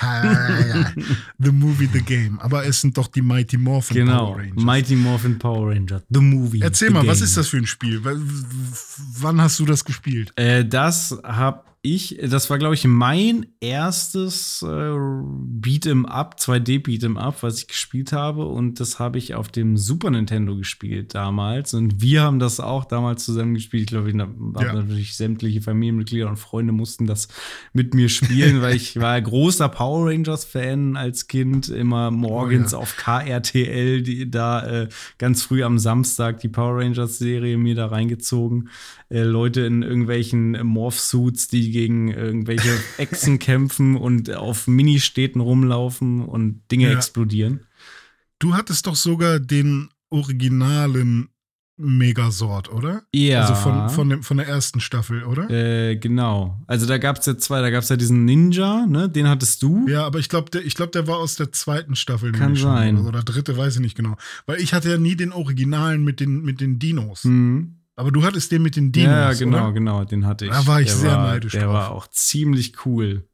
[1.38, 2.38] the Movie, The Game.
[2.40, 4.26] Aber es sind doch die Mighty Morphin genau.
[4.32, 4.62] Power Rangers.
[4.64, 6.60] Mighty Morphin Power Ranger, The Movie.
[6.60, 7.24] Erzähl the mal, was Game.
[7.24, 8.04] ist das für ein Spiel?
[8.04, 8.16] W-
[9.20, 10.32] Wann hast du das gespielt?
[10.36, 17.16] Äh, das hab ich, das war, glaube ich, mein erstes äh, Beat'em Up, 2D Beat'em
[17.16, 18.44] Up, was ich gespielt habe.
[18.44, 21.72] Und das habe ich auf dem Super Nintendo gespielt damals.
[21.72, 23.84] Und wir haben das auch damals zusammen gespielt.
[23.84, 24.26] Ich glaube, Ja.
[24.74, 27.28] natürlich sämtliche Familienmitglieder und Freunde mussten das
[27.72, 31.70] mit mir spielen, weil ich war großer Power Rangers Fan als Kind.
[31.70, 32.82] Immer morgens Oh ja.
[32.82, 37.86] auf KRTL, die da äh, ganz früh am Samstag die Power Rangers Serie mir da
[37.86, 38.68] reingezogen.
[39.08, 46.62] Äh, Leute in irgendwelchen Morph-Suits, die gegen irgendwelche Echsen kämpfen und auf Ministädten rumlaufen und
[46.70, 46.96] Dinge Ja.
[46.96, 47.60] explodieren.
[48.38, 51.28] Du hattest doch sogar den originalen
[51.82, 53.04] Megasort, oder?
[53.14, 53.40] Ja.
[53.42, 55.48] Also von, von, dem, von der ersten Staffel, oder?
[55.50, 56.60] äh, genau.
[56.66, 59.08] Also da gab es ja zwei, da gab es ja diesen Ninja, ne?
[59.08, 59.88] Den hattest du.
[59.88, 62.32] Ja, aber ich glaube, der, ich glaub, der war aus der zweiten Staffel.
[62.32, 62.98] Kann nämlich schon sein.
[62.98, 64.16] Oder, oder dritte, weiß ich nicht genau.
[64.44, 67.24] Weil ich hatte ja nie den Originalen mit den, mit den Dinos.
[67.24, 67.76] Mhm.
[68.00, 69.72] Aber du hattest den mit den Dinos, ja, genau, oder?
[69.72, 70.50] genau, den hatte ich.
[70.50, 71.72] Da war ich der sehr war, neidisch Der drauf.
[71.74, 73.26] war auch ziemlich cool.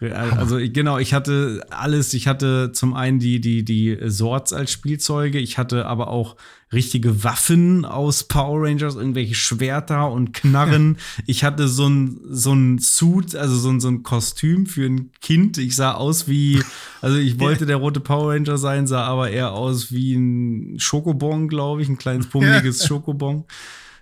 [0.00, 2.14] Also ich- genau, ich hatte alles.
[2.14, 5.38] Ich hatte zum einen die die die Swords als Spielzeuge.
[5.38, 6.36] Ich hatte aber auch
[6.72, 10.98] richtige Waffen aus Power Rangers, irgendwelche Schwerter und Knarren.
[11.26, 15.10] ich hatte so ein so ein Suit, also so ein so ein Kostüm für ein
[15.20, 15.58] Kind.
[15.58, 16.62] Ich sah aus wie,
[17.00, 21.48] also ich wollte der rote Power Ranger sein, sah aber eher aus wie ein Schokobon,
[21.48, 23.44] glaube ich, ein kleines pummeliges Schokobon.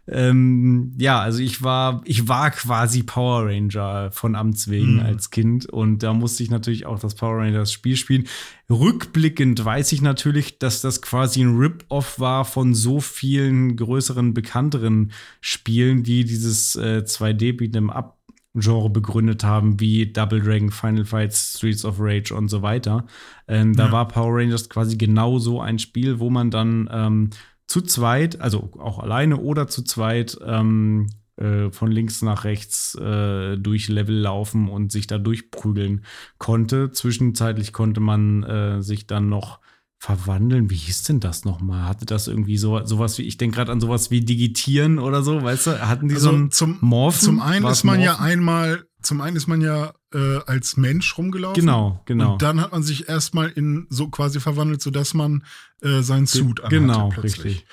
[0.09, 5.01] Ähm, ja, also ich war, ich war quasi Power Ranger von Amts wegen Mhm.
[5.01, 8.27] als Kind und da musste ich natürlich auch das Power Rangers Spiel spielen.
[8.69, 15.13] Rückblickend weiß ich natürlich, dass das quasi ein Rip-Off war von so vielen größeren, bekannteren
[15.41, 18.19] Spielen, die dieses äh, 2D Beat'em Up
[18.55, 23.07] Genre begründet haben, wie Double Dragon, Final Fights, Streets of Rage und so weiter.
[23.49, 23.93] Ähm, da Ja.
[23.93, 27.31] war Power Rangers quasi genau so ein Spiel, wo man dann ähm,
[27.67, 33.57] zu zweit, also auch alleine oder zu zweit, ähm, äh, von links nach rechts äh,
[33.57, 36.05] durch Level laufen und sich da durchprügeln
[36.39, 36.91] konnte.
[36.91, 39.61] Zwischenzeitlich konnte man äh, sich dann noch
[40.03, 40.69] verwandeln.
[40.69, 41.85] Wie hieß denn das nochmal?
[41.89, 45.45] Hatte das irgendwie so sowas wie, ich denke gerade an sowas wie Digitieren oder so,
[45.45, 45.81] weißt du?
[45.89, 47.21] Hatten die so Also ein zum, Morphen?
[47.25, 48.27] zum einen War's ist man ja Morphen?
[48.27, 51.61] einmal, zum einen ist man ja äh, als Mensch rumgelaufen.
[51.61, 52.33] Genau, genau.
[52.33, 55.45] Und dann hat man sich erstmal in so quasi verwandelt, sodass man
[55.83, 57.45] äh, seinen Suit anhatte genau, plötzlich.
[57.45, 57.67] richtig.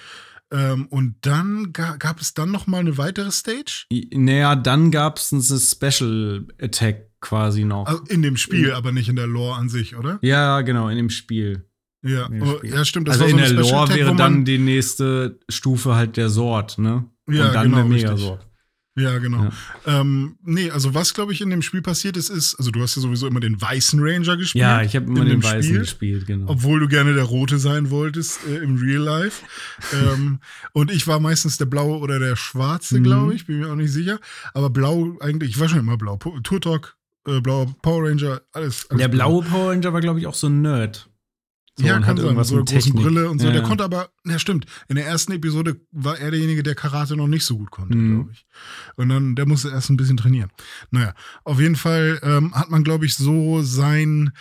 [0.52, 5.18] Ähm, und dann ga, gab es dann noch mal eine weitere Stage Naja, dann gab
[5.18, 7.88] es ein Special Attack quasi noch.
[7.88, 10.20] also in dem Spiel, aber nicht in der Lore an sich, oder?
[10.22, 11.66] ja, genau, in dem Spiel.
[12.02, 13.08] Ja, oh, ja stimmt.
[13.08, 16.78] Das also so in eine der Lore wäre dann die nächste Stufe halt der Sword,
[16.78, 17.06] ne?
[17.30, 17.86] Ja, Und dann genau, der.
[17.86, 18.50] Megasword.
[19.00, 19.46] Ja, genau.
[19.46, 20.02] Ja.
[20.02, 22.96] Ähm, nee, also was, glaube ich, in dem Spiel passiert ist, ist, also du hast
[22.96, 24.62] ja sowieso immer den weißen Ranger gespielt.
[24.62, 26.50] Ja, ich habe immer den weißen Spiel, gespielt, genau.
[26.50, 29.46] Obwohl du gerne der rote sein wolltest äh, im Real Life.
[29.94, 30.40] ähm,
[30.74, 33.04] und ich war meistens der blaue oder der schwarze, mhm.
[33.04, 34.20] glaube ich, bin mir auch nicht sicher.
[34.54, 36.18] Aber blau eigentlich, ich war schon immer blau.
[36.18, 36.98] Turtok,
[37.28, 38.90] äh, blauer Power Ranger, alles.
[38.90, 41.09] alles der blaue Power Ranger war, glaube ich, auch so ein Nerd.
[41.80, 43.48] So, ja, kann sein, so eine große Brille und so.
[43.48, 43.54] Ja.
[43.54, 47.28] Der konnte aber, ja stimmt, in der ersten Episode war er derjenige, der Karate noch
[47.28, 48.16] nicht so gut konnte, mhm.
[48.16, 48.46] glaube ich.
[48.98, 50.52] Und dann, der musste erst ein bisschen trainieren.
[50.92, 51.14] Naja,
[51.46, 54.34] auf jeden Fall ähm, hat man, glaube ich, so sein,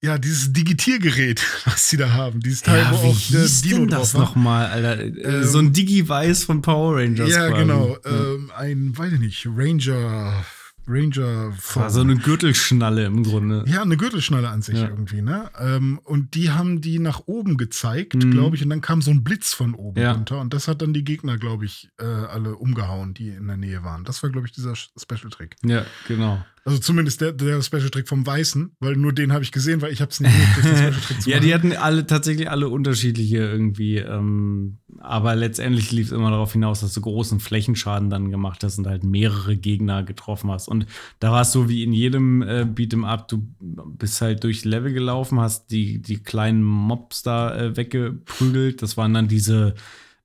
[0.00, 3.88] ja, dieses Digitiergerät, was sie da haben, dieses Teil, ja, wo auch der Dino denn
[3.88, 5.02] das nochmal, Alter?
[5.02, 7.30] Ähm, so ein Digi-Weiß von Power Rangers.
[7.30, 7.62] Ja, quasi.
[7.62, 7.96] genau.
[8.04, 10.44] Ähm, ein, weiß ich nicht, Ranger
[10.86, 13.64] Ranger War so eine Gürtelschnalle im Grunde.
[13.66, 14.88] Ja, eine Gürtelschnalle an sich ja.
[14.88, 15.50] irgendwie, ne?
[15.58, 18.30] Ähm, und die haben die nach oben gezeigt, mhm.
[18.30, 20.12] glaube ich, und dann kam so ein Blitz von oben ja.
[20.12, 23.56] runter und das hat dann die Gegner, glaube ich, äh, alle umgehauen, die in der
[23.56, 24.04] Nähe waren.
[24.04, 25.56] Das war, glaube ich, dieser Special-Trick.
[25.64, 26.44] Ja, genau.
[26.64, 30.00] Also zumindest der, der Special-Trick vom Weißen, weil nur den habe ich gesehen, weil ich
[30.00, 35.92] habe es nicht hingekriegt, Ja, die hatten alle tatsächlich alle unterschiedliche irgendwie, ähm, aber letztendlich
[35.92, 39.56] lief es immer darauf hinaus, dass du großen Flächenschaden dann gemacht hast und halt mehrere
[39.56, 40.68] Gegner getroffen hast.
[40.68, 40.86] Und
[41.20, 44.92] da war es so wie in jedem äh, Beat'em Up, du bist halt durch Level
[44.92, 48.82] gelaufen, hast die, die kleinen Mobs da äh, weggeprügelt.
[48.82, 49.74] Das waren dann diese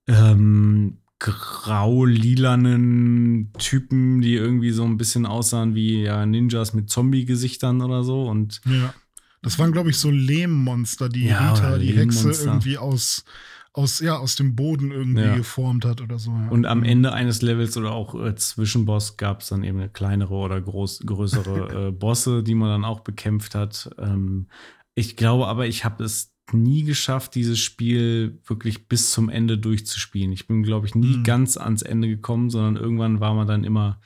[0.08, 2.74] ähm, grau-lilanen
[3.60, 8.24] Typen, die irgendwie so ein bisschen aussahen wie ja, Ninjas mit Zombie-Gesichtern oder so.
[8.24, 8.94] Und ja.
[9.44, 13.24] Das waren, glaube ich, so Lehmmonster, die ja, Rita, die Hexe, irgendwie aus,
[13.74, 15.36] aus, ja, aus dem Boden irgendwie ja.
[15.36, 16.32] geformt hat oder so.
[16.32, 16.50] Ja.
[16.50, 20.34] Und am Ende eines Levels oder auch äh, Zwischenboss gab es dann eben eine kleinere
[20.34, 23.90] oder groß, größere äh, Bosse, die man dann auch bekämpft hat.
[23.98, 24.48] Ähm,
[24.94, 30.34] ich glaube aber, ich habe es nie geschafft, dieses Spiel wirklich bis zum Ende durchzuspielen.
[30.34, 31.24] Ich bin, glaube ich, nie mhm.
[31.24, 34.02] ganz ans Ende gekommen, sondern irgendwann war man dann immer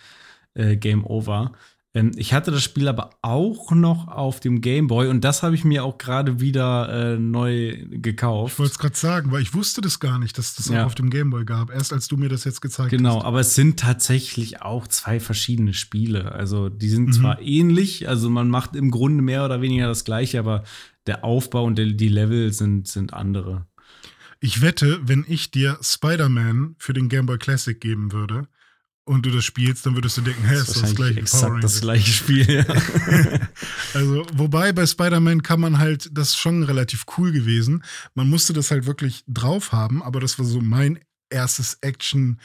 [0.53, 1.53] äh, Game Over.
[1.95, 5.55] Ähm, ich hatte das Spiel aber auch noch auf dem Game Boy und das habe
[5.55, 8.53] ich mir auch gerade wieder äh, neu gekauft.
[8.53, 10.81] Ich wollte es gerade sagen, weil ich wusste das gar nicht, dass das ja.
[10.81, 11.71] auch auf dem Game Boy gab.
[11.71, 13.15] Erst als du mir das jetzt gezeigt genau, hast.
[13.15, 16.33] Genau, aber es sind tatsächlich auch zwei verschiedene Spiele.
[16.33, 17.13] Also die sind mhm.
[17.13, 20.63] zwar ähnlich, also man macht im Grunde mehr oder weniger das gleiche, aber
[21.07, 23.65] der Aufbau und die Level sind, sind andere.
[24.41, 28.47] Ich wette, wenn ich dir Spider-Man für den Game Boy Classic geben würde
[29.05, 31.81] und du das spielst, dann würdest du denken, hä, ist das, das gleiche exakt das
[31.81, 32.49] gleiche Spiel.
[32.49, 32.65] Ja.
[33.93, 37.83] also, wobei bei Spider-Man kann man halt, das ist schon relativ cool gewesen.
[38.15, 40.99] Man musste das halt wirklich drauf haben, aber das war so mein
[41.29, 42.39] erstes Action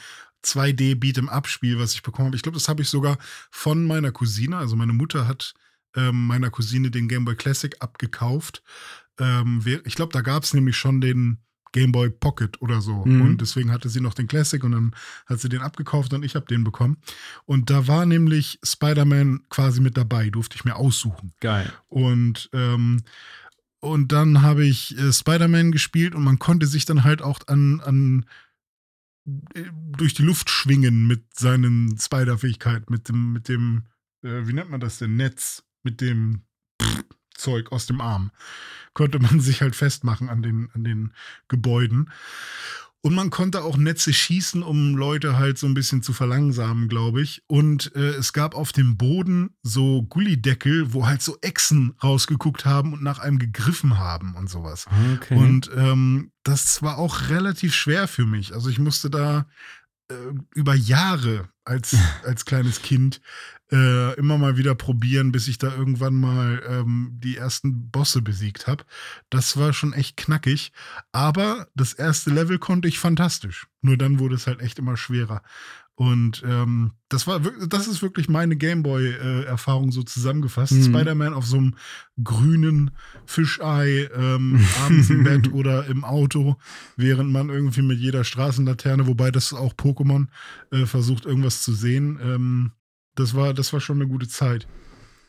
[0.45, 2.35] 2D Beat'em Up Spiel, was ich bekommen habe.
[2.35, 3.17] Ich glaube, das habe ich sogar
[3.49, 5.53] von meiner Cousine, also meine Mutter hat
[5.95, 8.63] ähm, meiner Cousine den Game Boy Classic abgekauft.
[9.19, 11.39] Ähm, ich glaube, da gab es nämlich schon den
[11.71, 13.05] Game Boy Pocket oder so.
[13.05, 13.21] Mhm.
[13.21, 14.95] Und deswegen hatte sie noch den Classic und dann
[15.25, 16.97] hat sie den abgekauft und ich habe den bekommen.
[17.45, 21.33] Und da war nämlich Spider-Man quasi mit dabei, durfte ich mir aussuchen.
[21.39, 21.71] Geil.
[21.87, 23.03] Und, ähm,
[23.79, 27.79] und dann habe ich äh, Spider-Man gespielt und man konnte sich dann halt auch an,
[27.81, 28.25] an
[29.53, 29.63] äh,
[29.97, 33.83] durch die Luft schwingen mit seinen Spider-Fähigkeiten, mit dem, mit dem,
[34.23, 36.43] äh, wie nennt man das denn, Netz mit dem
[37.41, 38.31] Zeug aus dem Arm.
[38.93, 41.13] Konnte man sich halt festmachen an den, an den
[41.47, 42.09] Gebäuden.
[43.03, 47.23] Und man konnte auch Netze schießen, um Leute halt so ein bisschen zu verlangsamen, glaube
[47.23, 47.41] ich.
[47.47, 52.93] Und äh, es gab auf dem Boden so Gullideckel, wo halt so Echsen rausgeguckt haben
[52.93, 54.85] und nach einem gegriffen haben und sowas.
[55.15, 55.35] Okay.
[55.35, 58.53] Und ähm, das war auch relativ schwer für mich.
[58.53, 59.47] Also ich musste da
[60.09, 60.13] äh,
[60.53, 63.21] über Jahre als, als kleines Kind
[63.71, 68.67] äh, immer mal wieder probieren, bis ich da irgendwann mal ähm, die ersten Bosse besiegt
[68.67, 68.83] habe.
[69.29, 70.71] Das war schon echt knackig.
[71.11, 73.67] Aber das erste Level konnte ich fantastisch.
[73.81, 75.41] Nur dann wurde es halt echt immer schwerer.
[76.01, 80.73] Und ähm, das war das ist wirklich meine Gameboy-Erfahrung so zusammengefasst.
[80.73, 80.85] Mhm.
[80.85, 81.75] Spider-Man auf so einem
[82.23, 82.89] grünen
[83.27, 86.55] Fischei ähm, abends im Bett oder im Auto,
[86.97, 90.25] während man irgendwie mit jeder Straßenlaterne, wobei das auch Pokémon,
[90.71, 92.17] äh, versucht, irgendwas zu sehen.
[92.19, 92.71] Ähm,
[93.13, 94.65] das war, das war schon eine gute Zeit.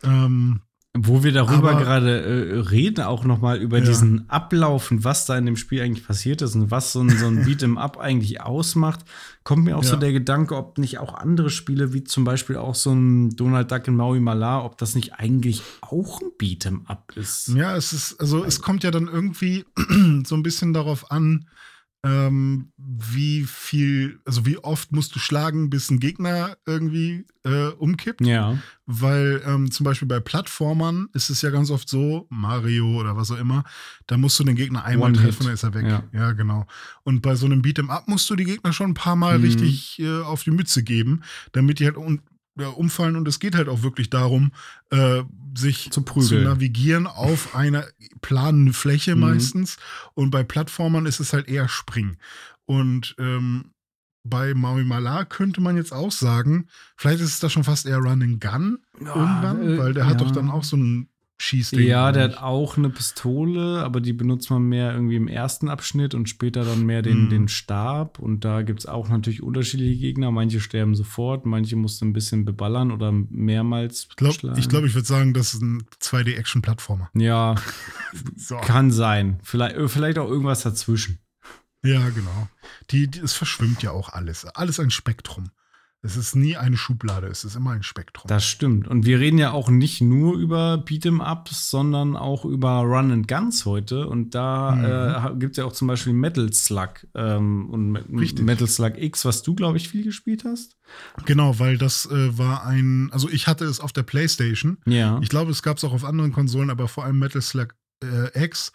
[0.02, 0.62] Ähm,
[0.94, 3.84] wo wir darüber gerade äh, reden, auch nochmal über ja.
[3.84, 7.08] diesen Ablauf und was da in dem Spiel eigentlich passiert ist und was so ein,
[7.08, 9.00] so ein Beat'em Up eigentlich ausmacht,
[9.42, 9.88] kommt mir auch ja.
[9.88, 13.72] so der Gedanke, ob nicht auch andere Spiele, wie zum Beispiel auch so ein Donald
[13.72, 17.48] Duck in Maui Mala, ob das nicht eigentlich auch ein Beat'em Up ist.
[17.48, 19.64] Ja, es ist, also es kommt ja dann irgendwie
[20.26, 21.46] so ein bisschen darauf an,
[22.04, 28.26] ähm, wie viel, also wie oft musst du schlagen, bis ein Gegner irgendwie äh, umkippt.
[28.26, 28.58] Ja.
[28.86, 33.30] Weil ähm, zum Beispiel bei Plattformern ist es ja ganz oft so, Mario oder was
[33.30, 33.62] auch immer,
[34.08, 35.46] da musst du den Gegner einmal One treffen, Hit.
[35.46, 35.86] dann ist er weg.
[35.86, 36.02] Ja.
[36.12, 36.32] Ja.
[36.32, 36.66] genau.
[37.04, 39.44] Und bei so einem Beat'em Up musst du die Gegner schon ein paar Mal Mhm.
[39.44, 41.22] richtig äh, auf die Mütze geben,
[41.52, 42.22] damit die halt un ja,
[42.56, 43.16] umfallen.
[43.16, 44.52] Und es geht halt auch wirklich darum,
[44.90, 45.22] äh,
[45.56, 46.44] sich Zu prügeln.
[46.44, 47.84] navigieren auf einer
[48.20, 49.20] planenden Fläche Mhm.
[49.22, 49.76] meistens.
[50.14, 52.16] Und bei Plattformern ist es halt eher Springen.
[52.64, 53.72] Und ähm,
[54.24, 57.98] bei Maui Mala könnte man jetzt auch sagen, vielleicht ist es da schon fast eher
[57.98, 60.26] Run and Gun irgendwann, äh, weil der hat ja.
[60.26, 61.08] doch dann auch so ein
[61.44, 61.88] Schießding.
[61.88, 66.14] Ja, der hat auch eine Pistole, aber die benutzt man mehr irgendwie im ersten Abschnitt
[66.14, 67.30] und später dann mehr den, Mhm.
[67.30, 68.20] den Stab.
[68.20, 70.30] Und da gibt es auch natürlich unterschiedliche Gegner.
[70.30, 74.58] Manche sterben sofort, manche musst du ein bisschen beballern oder mehrmals Ich glaube, schlagen.
[74.60, 77.10] ich, glaub, ich würde sagen, das ist ein 2D-Action-Plattformer.
[77.14, 77.56] Ja,
[78.36, 78.56] So.
[78.58, 79.40] kann sein.
[79.42, 81.18] Vielleicht, äh, vielleicht auch irgendwas dazwischen.
[81.84, 82.48] Ja, genau.
[82.92, 84.44] Die, die, es verschwimmt ja auch alles.
[84.44, 85.50] Alles ein Spektrum.
[86.04, 88.26] Es ist nie eine Schublade, es ist immer ein Spektrum.
[88.26, 88.88] Das stimmt.
[88.88, 93.66] Und wir reden ja auch nicht nur über Beat'em-Ups, sondern auch über Run and Guns
[93.66, 94.08] heute.
[94.08, 98.44] Und da äh, gibt es ja auch zum Beispiel Metal Slug ähm, und Richtig.
[98.44, 100.76] Metal Slug X, was du, glaube ich, viel gespielt hast.
[101.24, 104.78] Genau, weil das äh, war ein, also ich hatte es auf der Playstation.
[104.86, 105.20] Ja.
[105.22, 107.68] Ich glaube, es gab es auch auf anderen Konsolen, aber vor allem Metal Slug
[108.02, 108.72] äh, X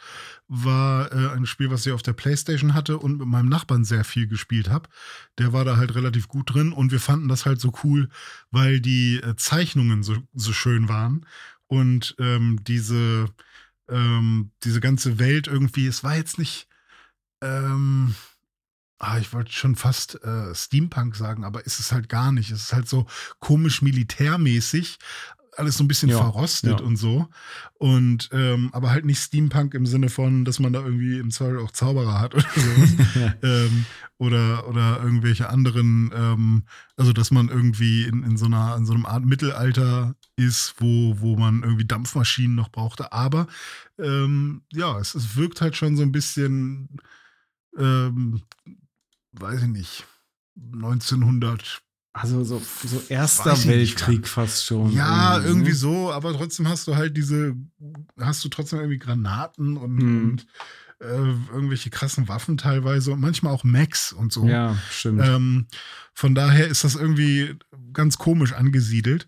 [0.47, 4.03] war äh, ein Spiel, was ich auf der Playstation hatte und mit meinem Nachbarn sehr
[4.03, 4.89] viel gespielt habe.
[5.37, 8.09] Der war da halt relativ gut drin und wir fanden das halt so cool,
[8.51, 11.25] weil die äh, Zeichnungen so, so schön waren
[11.67, 13.27] und ähm, diese,
[13.89, 16.67] ähm, diese ganze Welt irgendwie, es war jetzt nicht,
[17.41, 18.15] ähm,
[18.99, 22.51] ah, ich wollte schon fast äh, Steampunk sagen, aber ist es halt gar nicht.
[22.51, 23.05] Es ist halt so
[23.39, 24.97] komisch militärmäßig,
[25.57, 26.85] alles so ein bisschen Ja, verrostet ja.
[26.85, 27.27] und so.
[27.75, 31.59] Und ähm, aber halt nicht Steampunk im Sinne von, dass man da irgendwie im Zweifel
[31.59, 33.35] auch Zauberer hat oder sowas.
[33.43, 33.85] ähm,
[34.17, 36.63] oder, oder irgendwelche anderen, ähm,
[36.95, 41.19] also dass man irgendwie in, in, so einer, in so einem Art Mittelalter ist, wo,
[41.19, 43.11] wo man irgendwie Dampfmaschinen noch brauchte.
[43.11, 43.47] Aber
[43.99, 46.97] ähm, ja, es, es wirkt halt schon so ein bisschen,
[47.77, 48.41] ähm,
[49.33, 50.05] weiß ich nicht,
[50.73, 51.81] 1900.
[52.19, 54.91] Also so, so Erster Weiß nicht, Weltkrieg fast schon.
[54.91, 55.75] Ja, irgendwie ne?
[55.75, 57.55] so, aber trotzdem hast du halt diese,
[58.19, 60.29] hast du trotzdem irgendwie Granaten und, Hm.
[60.31, 60.47] und
[60.99, 64.47] äh, irgendwelche krassen Waffen teilweise und manchmal auch Mechs und so.
[64.47, 65.21] Ja, stimmt.
[65.23, 65.67] Ähm,
[66.13, 67.55] von daher ist das irgendwie
[67.93, 69.27] ganz komisch angesiedelt.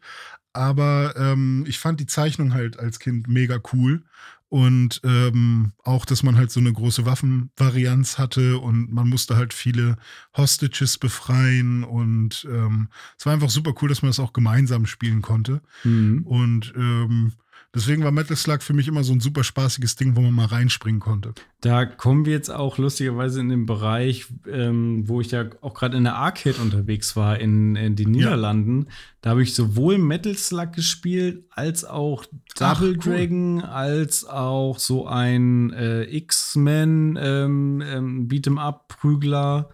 [0.52, 4.04] Aber ähm, ich fand die Zeichnung halt als Kind mega cool.
[4.50, 9.54] Und ähm, auch, dass man halt so eine große Waffenvarianz hatte und man musste halt
[9.54, 9.97] viele
[10.36, 11.84] Hostages befreien.
[11.84, 15.62] Und ähm, es war einfach super cool, dass man das auch gemeinsam spielen konnte.
[15.84, 16.24] Mhm.
[16.26, 17.34] Und ähm,
[17.74, 20.46] deswegen war Metal Slug für mich immer so ein super spaßiges Ding, wo man mal
[20.46, 21.34] reinspringen konnte.
[21.62, 25.98] Da kommen wir jetzt auch lustigerweise in den Bereich, ähm, wo ich ja auch gerade
[25.98, 28.88] in der Arcade unterwegs war, in, in den Niederlanden.
[29.22, 32.26] Da habe ich sowohl Metal Slug gespielt, als auch
[32.58, 32.98] Double Ach, cool.
[32.98, 39.70] Dragon, als auch so ein äh, X-Men ähm, ähm, Beat'em-up-Prügler.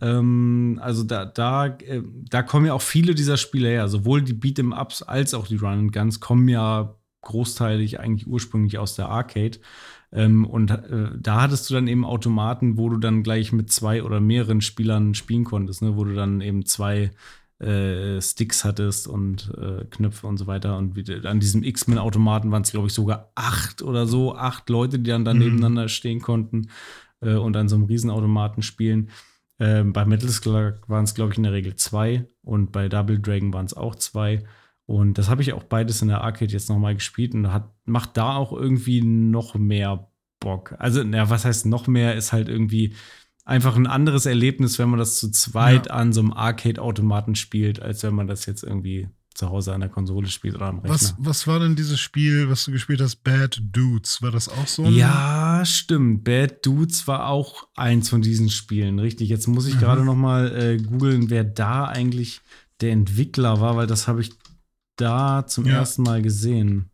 [0.00, 3.88] Ähm, also da, da, äh, da kommen ja auch viele dieser Spiele her.
[3.88, 6.94] Sowohl die Beat'em-Ups als auch die Run-and-Guns kommen ja
[7.28, 9.58] großteilig eigentlich ursprünglich aus der Arcade.
[10.12, 14.02] Ähm, und äh, da hattest du dann eben Automaten, wo du dann gleich mit zwei
[14.02, 15.96] oder mehreren Spielern spielen konntest, ne?
[15.96, 17.10] wo du dann eben zwei
[17.60, 20.78] äh, Sticks hattest und äh, Knöpfe und so weiter.
[20.78, 24.98] Und wie, an diesem X-Men-Automaten waren es, glaube ich, sogar acht oder so, acht Leute,
[24.98, 25.40] die dann da Mhm.
[25.40, 26.68] nebeneinander stehen konnten
[27.20, 29.10] äh, und an so einem Riesenautomaten spielen.
[29.60, 33.18] Ähm, bei Metal Slug waren es, glaube ich, in der Regel zwei und bei Double
[33.18, 34.44] Dragon waren es auch zwei.
[34.88, 38.16] Und das habe ich auch beides in der Arcade jetzt nochmal gespielt und hat, macht
[38.16, 40.08] da auch irgendwie noch mehr
[40.40, 40.74] Bock.
[40.78, 42.94] Also, na, was heißt noch mehr, ist halt irgendwie
[43.44, 45.92] einfach ein anderes Erlebnis, wenn man das zu zweit Ja.
[45.92, 49.90] an so einem Arcade-Automaten spielt, als wenn man das jetzt irgendwie zu Hause an der
[49.90, 50.94] Konsole spielt oder am Rechner.
[50.94, 53.16] Was, was war denn dieses Spiel, was du gespielt hast?
[53.16, 54.22] Bad Dudes.
[54.22, 54.86] War das auch so?
[54.86, 56.24] Ja, stimmt.
[56.24, 59.28] Bad Dudes war auch eins von diesen Spielen, richtig.
[59.28, 59.80] Jetzt muss ich Mhm.
[59.80, 62.40] gerade noch mal äh, googeln, wer da eigentlich
[62.80, 64.30] der Entwickler war, weil das habe ich
[64.98, 65.76] da zum Ja.
[65.78, 66.90] ersten Mal gesehen.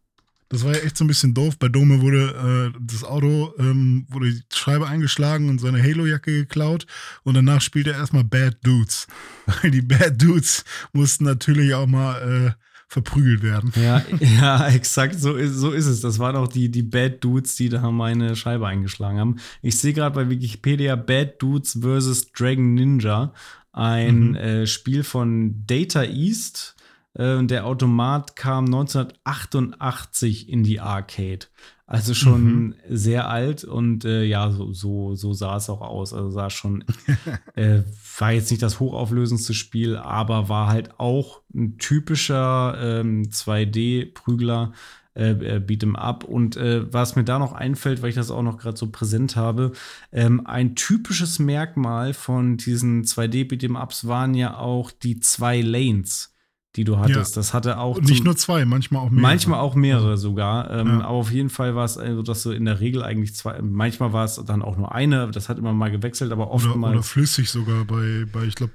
[0.50, 1.58] Das war ja echt so ein bisschen doof.
[1.58, 6.86] Bei Dome wurde äh, das Auto, ähm, wurde die Scheibe eingeschlagen und seine Halo-Jacke geklaut.
[7.24, 9.08] Und danach spielt er erstmal Bad Dudes.
[9.46, 13.72] Weil die Bad Dudes mussten natürlich auch mal äh, verprügelt werden.
[13.74, 16.02] Ja, ja, exakt so ist, so ist es.
[16.02, 19.36] Das waren auch die, die Bad Dudes, die da meine Scheibe eingeschlagen haben.
[19.62, 22.30] Ich sehe gerade bei Wikipedia Bad Dudes vs.
[22.32, 23.32] Dragon Ninja,
[23.72, 24.34] ein Mhm.
[24.36, 26.73] äh, Spiel von Data East.
[27.14, 31.46] Äh, und der Automat kam 1988 in die Arcade.
[31.86, 32.74] Also schon mhm.
[32.88, 36.14] sehr alt und äh, ja, so, so, so sah es auch aus.
[36.14, 36.82] Also sah schon,
[37.56, 37.82] äh,
[38.18, 44.72] war jetzt nicht das hochauflösendste Spiel, aber war halt auch ein typischer ähm, 2D-Prügler,
[45.14, 46.24] äh, äh, Beat'em Up.
[46.24, 49.36] Und äh, was mir da noch einfällt, weil ich das auch noch gerade so präsent
[49.36, 49.72] habe,
[50.10, 56.33] ähm, ein typisches Merkmal von diesen 2D Beat'em Ups waren ja auch die zwei Lanes
[56.76, 57.36] die du hattest.
[57.36, 57.40] Ja.
[57.40, 58.00] Das hatte auch.
[58.00, 59.22] nicht nur zwei, manchmal auch mehrere.
[59.22, 60.70] Manchmal auch mehrere sogar.
[60.70, 61.00] Ähm, ja.
[61.00, 64.12] Aber auf jeden Fall war es also, dass du in der Regel eigentlich zwei, manchmal
[64.12, 66.76] war es dann auch nur eine, das hat immer mal gewechselt, aber oftmals.
[66.76, 68.72] Oder, oder flüssig sogar bei, bei ich glaube,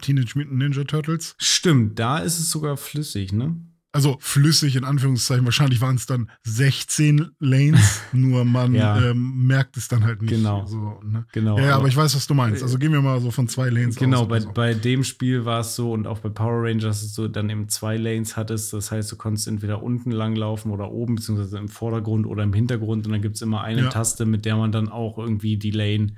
[0.00, 1.36] Teenage Mutant Ninja Turtles.
[1.38, 3.56] Stimmt, da ist es sogar flüssig, ne?
[3.92, 9.00] Also flüssig in Anführungszeichen, wahrscheinlich waren es dann 16 Lanes, nur man ja.
[9.10, 10.30] ähm, merkt es dann halt nicht.
[10.30, 10.66] Genau.
[10.66, 11.24] So, ne?
[11.32, 11.58] genau.
[11.58, 12.62] Ja, aber, aber, ich weiß, was du meinst.
[12.62, 14.28] Also gehen wir mal so von zwei Lanes genau, aus.
[14.28, 14.52] Genau, bei, so.
[14.52, 17.68] bei dem Spiel war es so und auch bei Power Rangers, dass du dann eben
[17.68, 18.72] zwei Lanes hattest.
[18.72, 23.06] Das heißt, du konntest entweder unten langlaufen oder oben, beziehungsweise im Vordergrund oder im Hintergrund.
[23.06, 23.88] Und dann gibt es immer eine ja.
[23.88, 26.12] Taste, mit der man dann auch irgendwie die Lane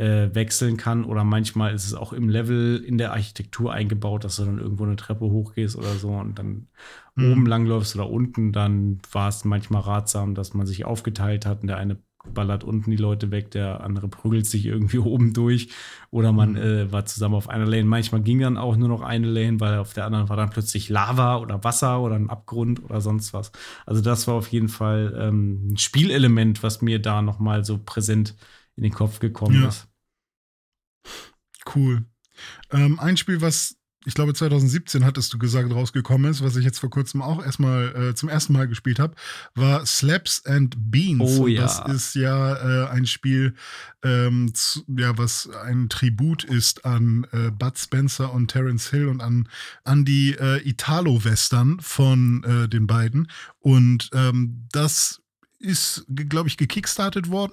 [0.00, 1.04] äh, wechseln kann.
[1.04, 4.84] Oder manchmal ist es auch im Level in der Architektur eingebaut, dass du dann irgendwo
[4.84, 6.68] eine Treppe hochgehst oder so und dann
[7.16, 7.32] mhm.
[7.32, 8.52] oben langläufst oder unten.
[8.52, 11.98] Dann war es manchmal ratsam, dass man sich aufgeteilt hat und der eine
[12.34, 15.68] ballert unten die Leute weg, der andere prügelt sich irgendwie oben durch
[16.10, 16.56] oder man mhm.
[16.56, 17.84] äh, war zusammen auf einer Lane.
[17.84, 20.88] Manchmal ging dann auch nur noch eine Lane, weil auf der anderen war dann plötzlich
[20.88, 23.52] Lava oder Wasser oder ein Abgrund oder sonst was.
[23.84, 27.78] Also das war auf jeden Fall ähm, ein Spielelement, was mir da noch mal so
[27.78, 28.34] präsent
[28.76, 29.68] in den Kopf gekommen ja.
[29.68, 29.89] ist.
[31.74, 32.04] Cool.
[32.70, 33.76] Ähm, ein Spiel, was
[34.06, 37.94] ich glaube 2017 hattest du gesagt rausgekommen ist, was ich jetzt vor kurzem auch erstmal
[37.94, 39.14] äh, zum ersten Mal gespielt habe,
[39.54, 41.38] war Slaps and Beans.
[41.38, 41.62] Oh ja.
[41.62, 43.54] das ist ja äh, ein Spiel,
[44.02, 49.20] ähm, zu, ja, was ein Tribut ist an äh, Bud Spencer und Terence Hill und
[49.20, 49.48] an,
[49.84, 53.30] an die äh, Italo-Western von äh, den beiden.
[53.58, 55.20] Und ähm, das
[55.58, 57.52] ist, glaube ich, gekickstartet worden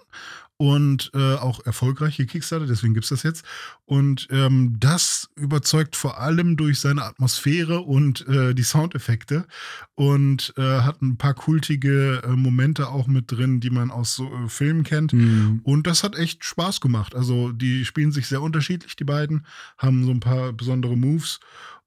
[0.57, 3.45] und äh, auch erfolgreich gekickstartet, deswegen gibt es das jetzt.
[3.85, 9.45] Und ähm, das überzeugt vor allem durch seine Atmosphäre und äh, die Soundeffekte
[9.93, 14.25] und äh, hat ein paar kultige äh, Momente auch mit drin, die man aus so
[14.25, 15.13] äh, Filmen kennt.
[15.13, 15.61] Mhm.
[15.63, 17.13] Und das hat echt Spaß gemacht.
[17.13, 19.45] Also die spielen sich sehr unterschiedlich, die beiden,
[19.77, 21.39] haben so ein paar besondere Moves.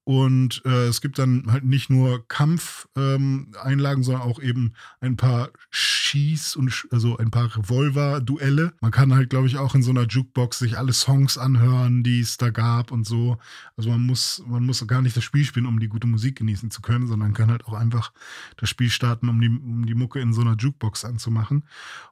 [0.03, 5.51] Und äh, es gibt dann halt nicht nur Kampfeinlagen, ähm, sondern auch eben ein paar
[5.71, 8.73] Schieß- und also ein paar Revolver-Duelle.
[8.81, 12.19] Man kann halt, glaube ich, auch in so einer Jukebox sich alle Songs anhören, die
[12.19, 13.37] es da gab und so.
[13.77, 16.71] Also man muss, man muss gar nicht das Spiel spielen, um die gute Musik genießen
[16.71, 18.11] zu können, sondern kann halt auch einfach
[18.57, 21.63] das Spiel starten, um die, um die Mucke in so einer Jukebox anzumachen.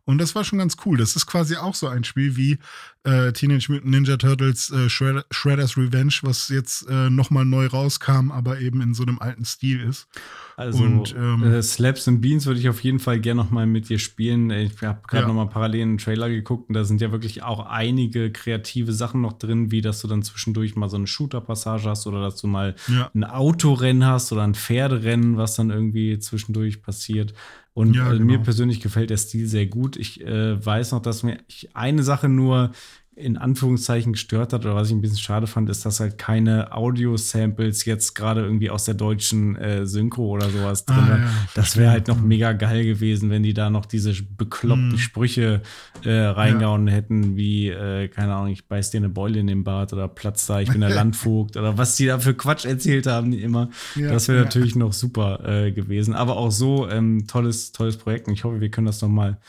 [0.06, 0.98] Und das war schon ganz cool.
[0.98, 2.60] Das ist quasi auch so ein Spiel wie
[3.04, 8.32] äh, Teenage Mutant Ninja Turtles äh, Shred Shredder's Revenge, was jetzt äh, nochmal neu rauskam,
[8.32, 10.08] aber eben in so einem alten Stil ist.
[10.56, 13.90] Also und, ähm, äh, Slaps and Beans würde ich auf jeden Fall gerne nochmal mit
[13.90, 14.50] dir spielen.
[14.52, 15.28] Ich habe gerade ja.
[15.28, 19.34] nochmal parallel einen Trailer geguckt und da sind ja wirklich auch einige kreative Sachen noch
[19.34, 22.76] drin, wie dass du dann zwischendurch mal so eine Shooter-Passage hast oder dass du mal
[22.88, 23.10] ja.
[23.14, 27.34] ein Autorennen hast oder ein Pferderennen, was dann irgendwie zwischendurch passiert.
[27.74, 28.26] Und ja, äh, genau.
[28.26, 29.96] mir persönlich gefällt der Stil sehr gut.
[29.96, 31.38] Ich äh, weiß noch, dass mir
[31.74, 32.72] eine Sache nur
[33.20, 36.72] in Anführungszeichen gestört hat oder was ich ein bisschen schade fand, ist, dass halt keine
[36.72, 41.76] Audio-Samples jetzt gerade irgendwie aus der deutschen äh, Synchro oder sowas drin ah, ja, Das
[41.76, 44.98] wäre halt noch mega geil gewesen, wenn die da noch diese bekloppten hm.
[44.98, 45.62] Sprüche
[46.04, 46.94] äh, reingehauen ja.
[46.94, 50.46] hätten, wie, äh, keine Ahnung, ich beiß dir eine Beule in den Bart oder Platz
[50.48, 53.70] da, ich bin der Landvogt oder was die da für Quatsch erzählt haben, die immer.
[53.96, 56.14] Ja, das wäre natürlich noch super äh, gewesen.
[56.14, 59.40] Aber auch so ähm, tolles, tolles Projekt und ich hoffe, wir können das noch mal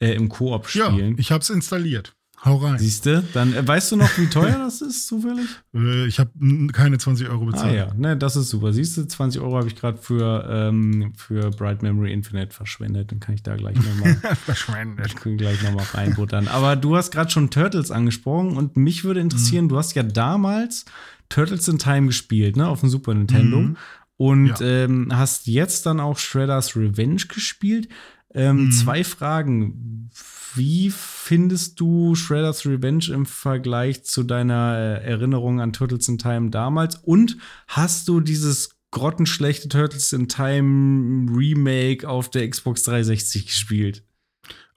[0.00, 1.12] äh, im Koop spielen.
[1.12, 2.15] Ja, ich habe es installiert.
[2.46, 2.78] Hau rein.
[2.78, 3.24] Siehst du?
[3.34, 5.46] Dann äh, weißt du noch, wie teuer das ist, zufällig?
[5.74, 6.30] Äh, ich habe
[6.72, 7.72] keine 20 Euro bezahlt.
[7.72, 8.72] Ah ja, ne, das ist super.
[8.72, 13.12] Siehst du, 20 Euro habe ich gerade für, ähm, für Bright Memory Infinite verschwendet.
[13.12, 15.14] Dann kann ich da gleich nochmal verschwendet.
[15.36, 16.48] gleich nochmal reinbuttern.
[16.48, 19.70] Aber du hast gerade schon Turtles angesprochen und mich würde interessieren, mhm.
[19.70, 20.86] du hast ja damals
[21.28, 23.58] Turtles in Time gespielt, ne, auf dem Super Nintendo.
[23.58, 23.76] Mhm.
[24.16, 24.84] Und ja.
[24.84, 27.88] ähm, hast jetzt dann auch Shredder's Revenge gespielt.
[28.32, 28.72] Ähm, mhm.
[28.72, 30.10] Zwei Fragen.
[30.56, 36.50] Wie findest du Shredder's Revenge im Vergleich zu deiner äh, Erinnerung an Turtles in Time
[36.50, 36.96] damals?
[36.96, 37.36] Und
[37.68, 44.02] hast du dieses grottenschlechte Turtles in Time Remake auf der Xbox 360 gespielt?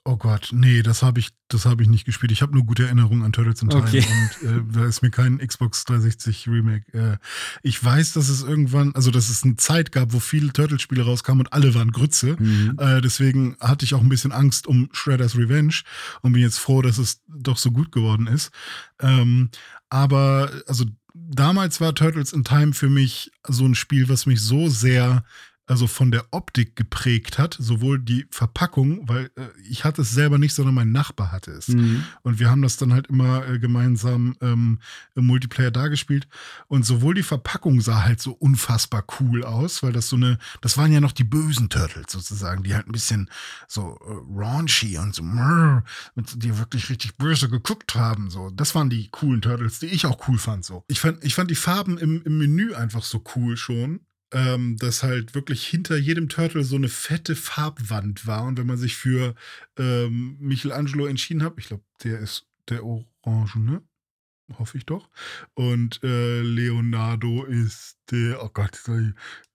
[0.04, 2.32] Oh Gott, nee, das habe ich, das habe ich nicht gespielt.
[2.32, 3.98] Ich habe nur gute Erinnerungen an Turtles in Time okay.
[4.42, 6.90] und äh, da ist mir kein Xbox 360 Remake.
[6.94, 7.18] Äh,
[7.62, 11.46] ich weiß, dass es irgendwann, also dass es eine Zeit gab, wo viele Turtles-Spiele rauskamen
[11.46, 12.36] und alle waren Grütze.
[12.38, 12.76] Mhm.
[12.78, 15.82] Äh, deswegen hatte ich auch ein bisschen Angst um Shredder's Revenge
[16.22, 18.52] und bin jetzt froh, dass es doch so gut geworden ist.
[19.00, 19.50] Ähm,
[19.90, 24.70] aber also damals war Turtles in Time für mich so ein Spiel, was mich so
[24.70, 25.24] sehr
[25.70, 30.36] also von der Optik geprägt hat, sowohl die Verpackung, weil äh, ich hatte es selber
[30.36, 31.68] nicht, sondern mein Nachbar hatte es.
[31.68, 32.04] Mhm.
[32.22, 34.80] Und wir haben das dann halt immer äh, gemeinsam ähm,
[35.14, 36.26] im Multiplayer dargespielt.
[36.66, 40.76] Und sowohl die Verpackung sah halt so unfassbar cool aus, weil das so eine, das
[40.76, 43.30] waren ja noch die bösen Turtles sozusagen, die halt ein bisschen
[43.68, 45.84] so äh, raunchy und so, mrr,
[46.16, 48.28] mit, die wirklich richtig böse geguckt haben.
[48.30, 50.64] So, das waren die coolen Turtles, die ich auch cool fand.
[50.64, 54.00] So, ich fand, ich fand die Farben im, im Menü einfach so cool schon
[54.32, 58.44] ähm, dass halt wirklich hinter jedem Turtle so eine fette Farbwand war.
[58.44, 59.34] Und wenn man sich für
[59.78, 63.82] ähm, Michelangelo entschieden hat, ich glaube, der ist der Orange, ne?
[64.58, 65.08] Hoffe ich doch.
[65.54, 68.78] Und äh, Leonardo ist der, oh Gott,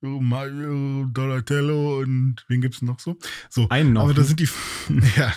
[0.06, 3.18] Mario Donatello und wen gibt es noch so?
[3.50, 4.04] So, Einen noch.
[4.04, 4.28] aber da ne?
[4.28, 4.50] sind die,
[5.18, 5.34] ja,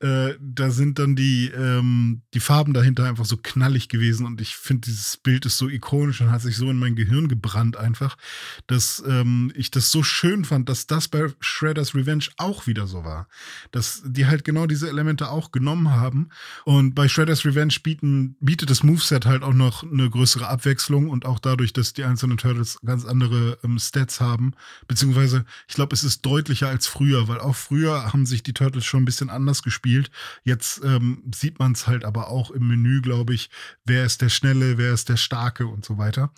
[0.00, 4.56] äh, da sind dann die, ähm, die Farben dahinter einfach so knallig gewesen und ich
[4.56, 8.16] finde, dieses Bild ist so ikonisch und hat sich so in mein Gehirn gebrannt einfach,
[8.66, 13.04] dass ähm, ich das so schön fand, dass das bei Shredder's Revenge auch wieder so
[13.04, 13.28] war.
[13.70, 16.28] Dass die halt genau diese Elemente auch genommen haben
[16.64, 21.24] und bei Shredder's Revenge bieten, bietet das Moveset halt auch noch eine größere Abwechslung und
[21.24, 22.51] auch dadurch, dass die einzelnen Turtles
[22.84, 24.54] ganz andere ähm, Stats haben,
[24.88, 28.84] beziehungsweise ich glaube, es ist deutlicher als früher, weil auch früher haben sich die Turtles
[28.84, 30.10] schon ein bisschen anders gespielt.
[30.44, 33.50] Jetzt ähm, sieht man es halt aber auch im Menü, glaube ich,
[33.84, 36.32] wer ist der Schnelle, wer ist der Starke und so weiter.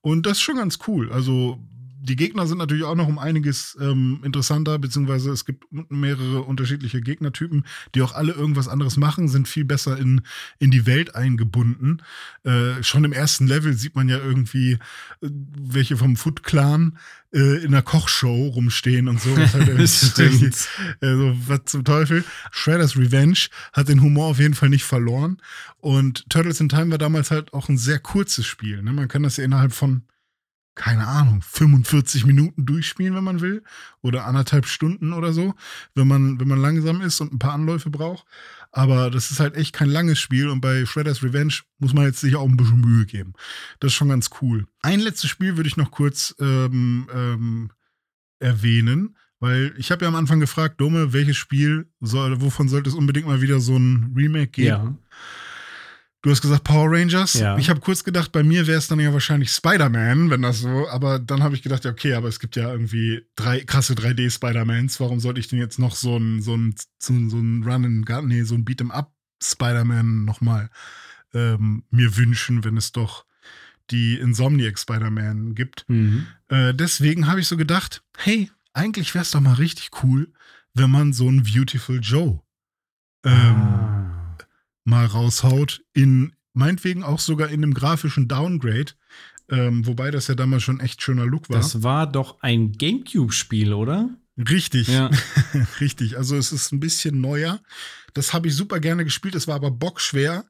[0.00, 1.12] Und das ist schon ganz cool.
[1.12, 1.62] Also
[2.00, 7.00] die Gegner sind natürlich auch noch um einiges ähm, interessanter, beziehungsweise es gibt mehrere unterschiedliche
[7.00, 10.22] Gegnertypen, die auch alle irgendwas anderes machen, sind viel besser in,
[10.58, 12.02] in die Welt eingebunden.
[12.44, 14.78] Äh, schon im ersten Level sieht man ja irgendwie äh,
[15.20, 16.98] welche vom Foot Clan
[17.32, 19.36] äh, in einer Kochshow rumstehen und so.
[19.36, 20.68] Was halt Stimmt.
[21.00, 22.24] also, was zum Teufel.
[22.50, 25.38] Shredder's Revenge hat den Humor auf jeden Fall nicht verloren.
[25.80, 28.82] Und Turtles in Time war damals halt auch ein sehr kurzes Spiel.
[28.82, 28.92] Ne?
[28.92, 30.02] Man kann das ja innerhalb von,
[30.78, 33.62] keine Ahnung, 45 Minuten durchspielen, wenn man will.
[34.00, 35.54] Oder anderthalb Stunden oder so,
[35.94, 38.24] wenn man, wenn man langsam ist und ein paar Anläufe braucht.
[38.70, 42.20] Aber das ist halt echt kein langes Spiel und bei Shredder's Revenge muss man jetzt
[42.20, 43.32] sich auch ein bisschen Mühe geben.
[43.80, 44.66] Das ist schon ganz cool.
[44.80, 47.70] Ein letztes Spiel würde ich noch kurz ähm, ähm,
[48.38, 52.94] erwähnen, weil ich habe ja am Anfang gefragt, Dome, welches Spiel soll, wovon sollte es
[52.94, 54.68] unbedingt mal wieder so ein Remake geben?
[54.68, 54.96] Ja.
[56.22, 57.34] Du hast gesagt Power Rangers.
[57.34, 57.56] Ja.
[57.58, 60.88] Ich habe kurz gedacht, bei mir wäre es dann ja wahrscheinlich Spider-Man, wenn das so,
[60.88, 64.98] aber dann habe ich gedacht, ja, okay, aber es gibt ja irgendwie drei krasse 3D-Spider-Mans.
[64.98, 68.06] Warum sollte ich denn jetzt noch so ein, so ein, so ein, so ein Run
[68.08, 70.70] and nee, so ein Beat'em-up Spider-Man nochmal
[71.34, 73.24] ähm, mir wünschen, wenn es doch
[73.90, 75.84] die Insomniac Spider-Man gibt.
[75.88, 76.26] Mhm.
[76.48, 80.32] Äh, deswegen habe ich so gedacht, hey, eigentlich wäre es doch mal richtig cool,
[80.74, 82.40] wenn man so einen Beautiful Joe
[83.24, 83.97] ähm, Ah.
[84.88, 88.92] Mal raushaut, in meinetwegen auch sogar in einem grafischen Downgrade,
[89.50, 91.58] ähm, wobei das ja damals schon echt schöner Look war.
[91.58, 94.10] Das war doch ein Gamecube-Spiel, oder?
[94.36, 95.10] Richtig, Ja.
[95.80, 96.16] richtig.
[96.16, 97.60] Also es ist ein bisschen neuer.
[98.14, 99.34] Das habe ich super gerne gespielt.
[99.34, 100.44] Es war aber bockschwer.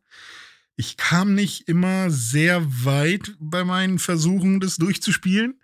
[0.77, 5.61] Ich kam nicht immer sehr weit bei meinen Versuchen, das durchzuspielen.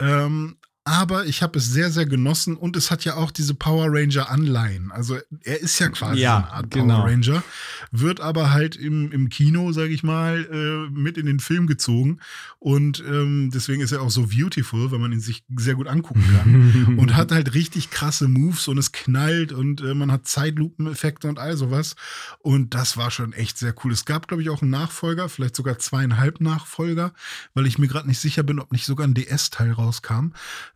[0.00, 0.56] Ähm,
[0.86, 4.30] aber ich habe es sehr, sehr genossen und es hat ja auch diese Power Ranger
[4.30, 4.92] Anleihen.
[4.92, 7.00] Also er ist ja quasi Ja, eine Art genau.
[7.00, 7.42] Power Ranger,
[7.90, 12.20] wird aber halt im, im Kino, sage ich mal, äh, mit in den Film gezogen.
[12.60, 16.22] Und ähm, deswegen ist er auch so beautiful, weil man ihn sich sehr gut angucken
[16.36, 21.26] kann und hat halt richtig krasse Moves und es knallt und äh, man hat Zeitlupeneffekte
[21.26, 21.96] und all sowas.
[22.38, 23.90] Und das war schon echt sehr cool.
[23.90, 27.12] Es gab, glaube ich, auch einen Nachfolger, vielleicht sogar zweieinhalb Nachfolger,
[27.54, 30.30] weil ich mir gerade nicht sicher bin, ob nicht sogar ein DS-Teil rauskam.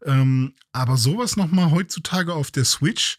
[0.05, 3.19] Ähm, aber sowas nochmal heutzutage auf der Switch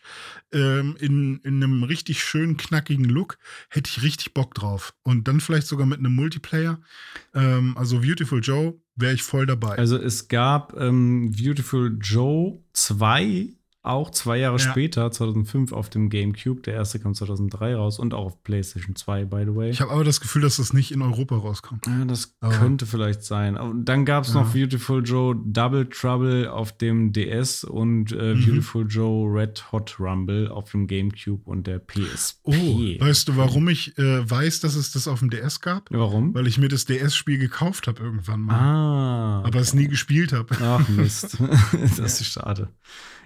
[0.52, 3.38] ähm, in, in einem richtig schönen, knackigen Look,
[3.70, 4.94] hätte ich richtig Bock drauf.
[5.04, 6.80] Und dann vielleicht sogar mit einem Multiplayer.
[7.34, 9.78] Ähm, also Beautiful Joe wäre ich voll dabei.
[9.78, 13.50] Also es gab ähm, Beautiful Joe 2,
[13.84, 14.72] auch zwei Jahre Ja.
[14.72, 16.62] später, 2005 auf dem GameCube.
[16.62, 19.70] Der erste kam 2003 raus und auch auf PlayStation 2, by the way.
[19.72, 21.76] ich habe aber das Gefühl, dass das nicht in Europa rauskam.
[21.88, 23.58] Ja, das Aber- könnte vielleicht sein.
[23.58, 24.42] Und dann gab es Ja.
[24.42, 28.46] noch Beautiful Joe Double Trouble auf dem DS und äh, Mhm.
[28.46, 32.40] Beautiful Joe Red Hot Rumble auf dem GameCube und der PSP.
[32.44, 35.90] Oh, weißt du, warum ich äh, weiß, dass es das auf dem DS gab?
[35.92, 36.36] Warum?
[36.36, 38.56] Weil ich mir das DS-Spiel gekauft habe irgendwann mal.
[38.60, 39.42] Ah.
[39.44, 40.56] Aber es nie gespielt habe.
[40.62, 41.38] Ach Mist.
[41.98, 42.70] das ist schade.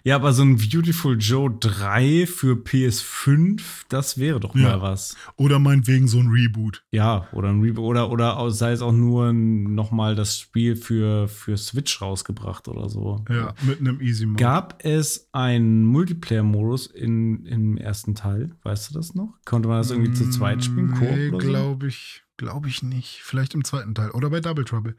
[0.03, 4.69] Ja, aber so ein Beautiful Joe 3 für PS5, das wäre doch Ja.
[4.77, 5.15] mal was.
[5.35, 6.83] Oder meinetwegen so ein Reboot.
[6.91, 11.57] Ja, oder ein Reboot oder, oder sei es auch nur nochmal das Spiel für, für
[11.57, 13.23] Switch rausgebracht oder so.
[13.29, 14.41] Ja, mit einem Easy Mode.
[14.43, 18.51] Gab es einen Multiplayer-Modus in, im ersten Teil?
[18.63, 19.33] Weißt du das noch?
[19.45, 20.91] Konnte man das irgendwie zu zweit spielen?
[20.91, 23.21] Koop Nee, glaube ich, Glaube ich nicht.
[23.23, 24.95] Vielleicht im zweiten Teil oder bei Double Trouble.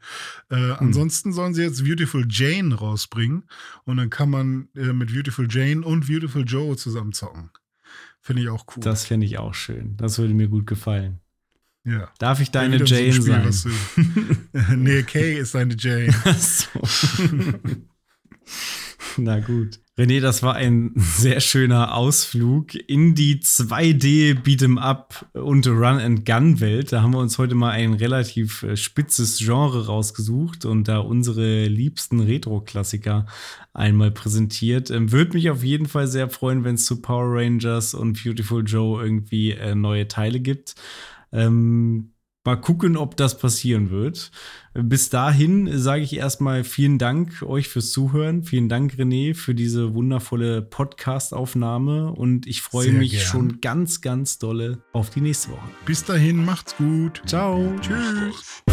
[0.49, 0.75] Äh, hm.
[0.79, 3.45] Ansonsten sollen sie jetzt Beautiful Jane rausbringen
[3.83, 7.51] und dann kann man äh, mit Beautiful Jane und Beautiful Joe zusammen zocken.
[8.21, 8.83] Finde ich auch cool.
[8.83, 9.95] Das finde ich auch schön.
[9.97, 11.19] Das würde mir gut gefallen.
[11.83, 12.11] Ja.
[12.19, 13.73] Darf ich deine Jane so Spiel, sein?
[14.83, 16.13] nee, Kay ist deine Jane.
[16.25, 16.67] Ach so.
[19.17, 19.79] Na gut.
[19.97, 26.23] René, das war ein sehr schöner Ausflug in die 2D Beat'em Up und Run and
[26.23, 26.91] Gun Welt.
[26.91, 31.65] Da haben wir uns heute mal ein relativ äh, spitzes Genre rausgesucht und da unsere
[31.65, 33.25] liebsten Retro-Klassiker
[33.73, 34.91] einmal präsentiert.
[34.91, 38.63] Ähm, Würde mich auf jeden Fall sehr freuen, wenn es zu Power Rangers und Beautiful
[38.63, 40.75] Joe irgendwie äh, neue Teile gibt.
[41.31, 42.11] Ähm,
[42.47, 44.31] Mal gucken, ob das passieren wird.
[44.73, 48.43] Bis dahin sage ich erstmal vielen Dank euch fürs Zuhören.
[48.43, 52.13] Vielen Dank, René, für diese wundervolle Podcast-Aufnahme.
[52.13, 53.21] Und ich freue mich gern.
[53.21, 55.67] schon ganz, ganz dolle auf die nächste Woche.
[55.85, 57.21] Bis dahin, macht's gut.
[57.25, 57.69] Ciao.
[57.81, 58.63] Tschüss.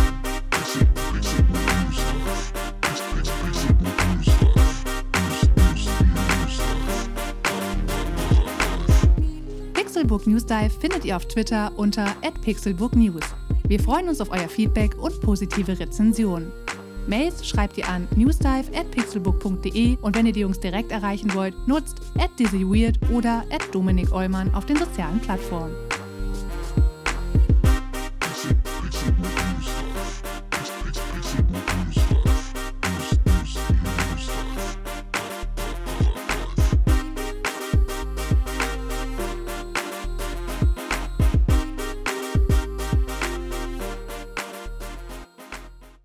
[9.73, 12.15] Pixelbook News Dive findet ihr auf Twitter unter
[12.45, 13.35] @pixelbooknews.
[13.67, 16.53] Wir freuen uns auf euer Feedback und positive Rezensionen.
[17.07, 22.31] Mails schreibt ihr an newsdive@pixelbook.de und wenn ihr die Jungs direkt erreichen wollt, nutzt at
[23.11, 25.75] oder at Dominik Eulmann auf den sozialen Plattformen.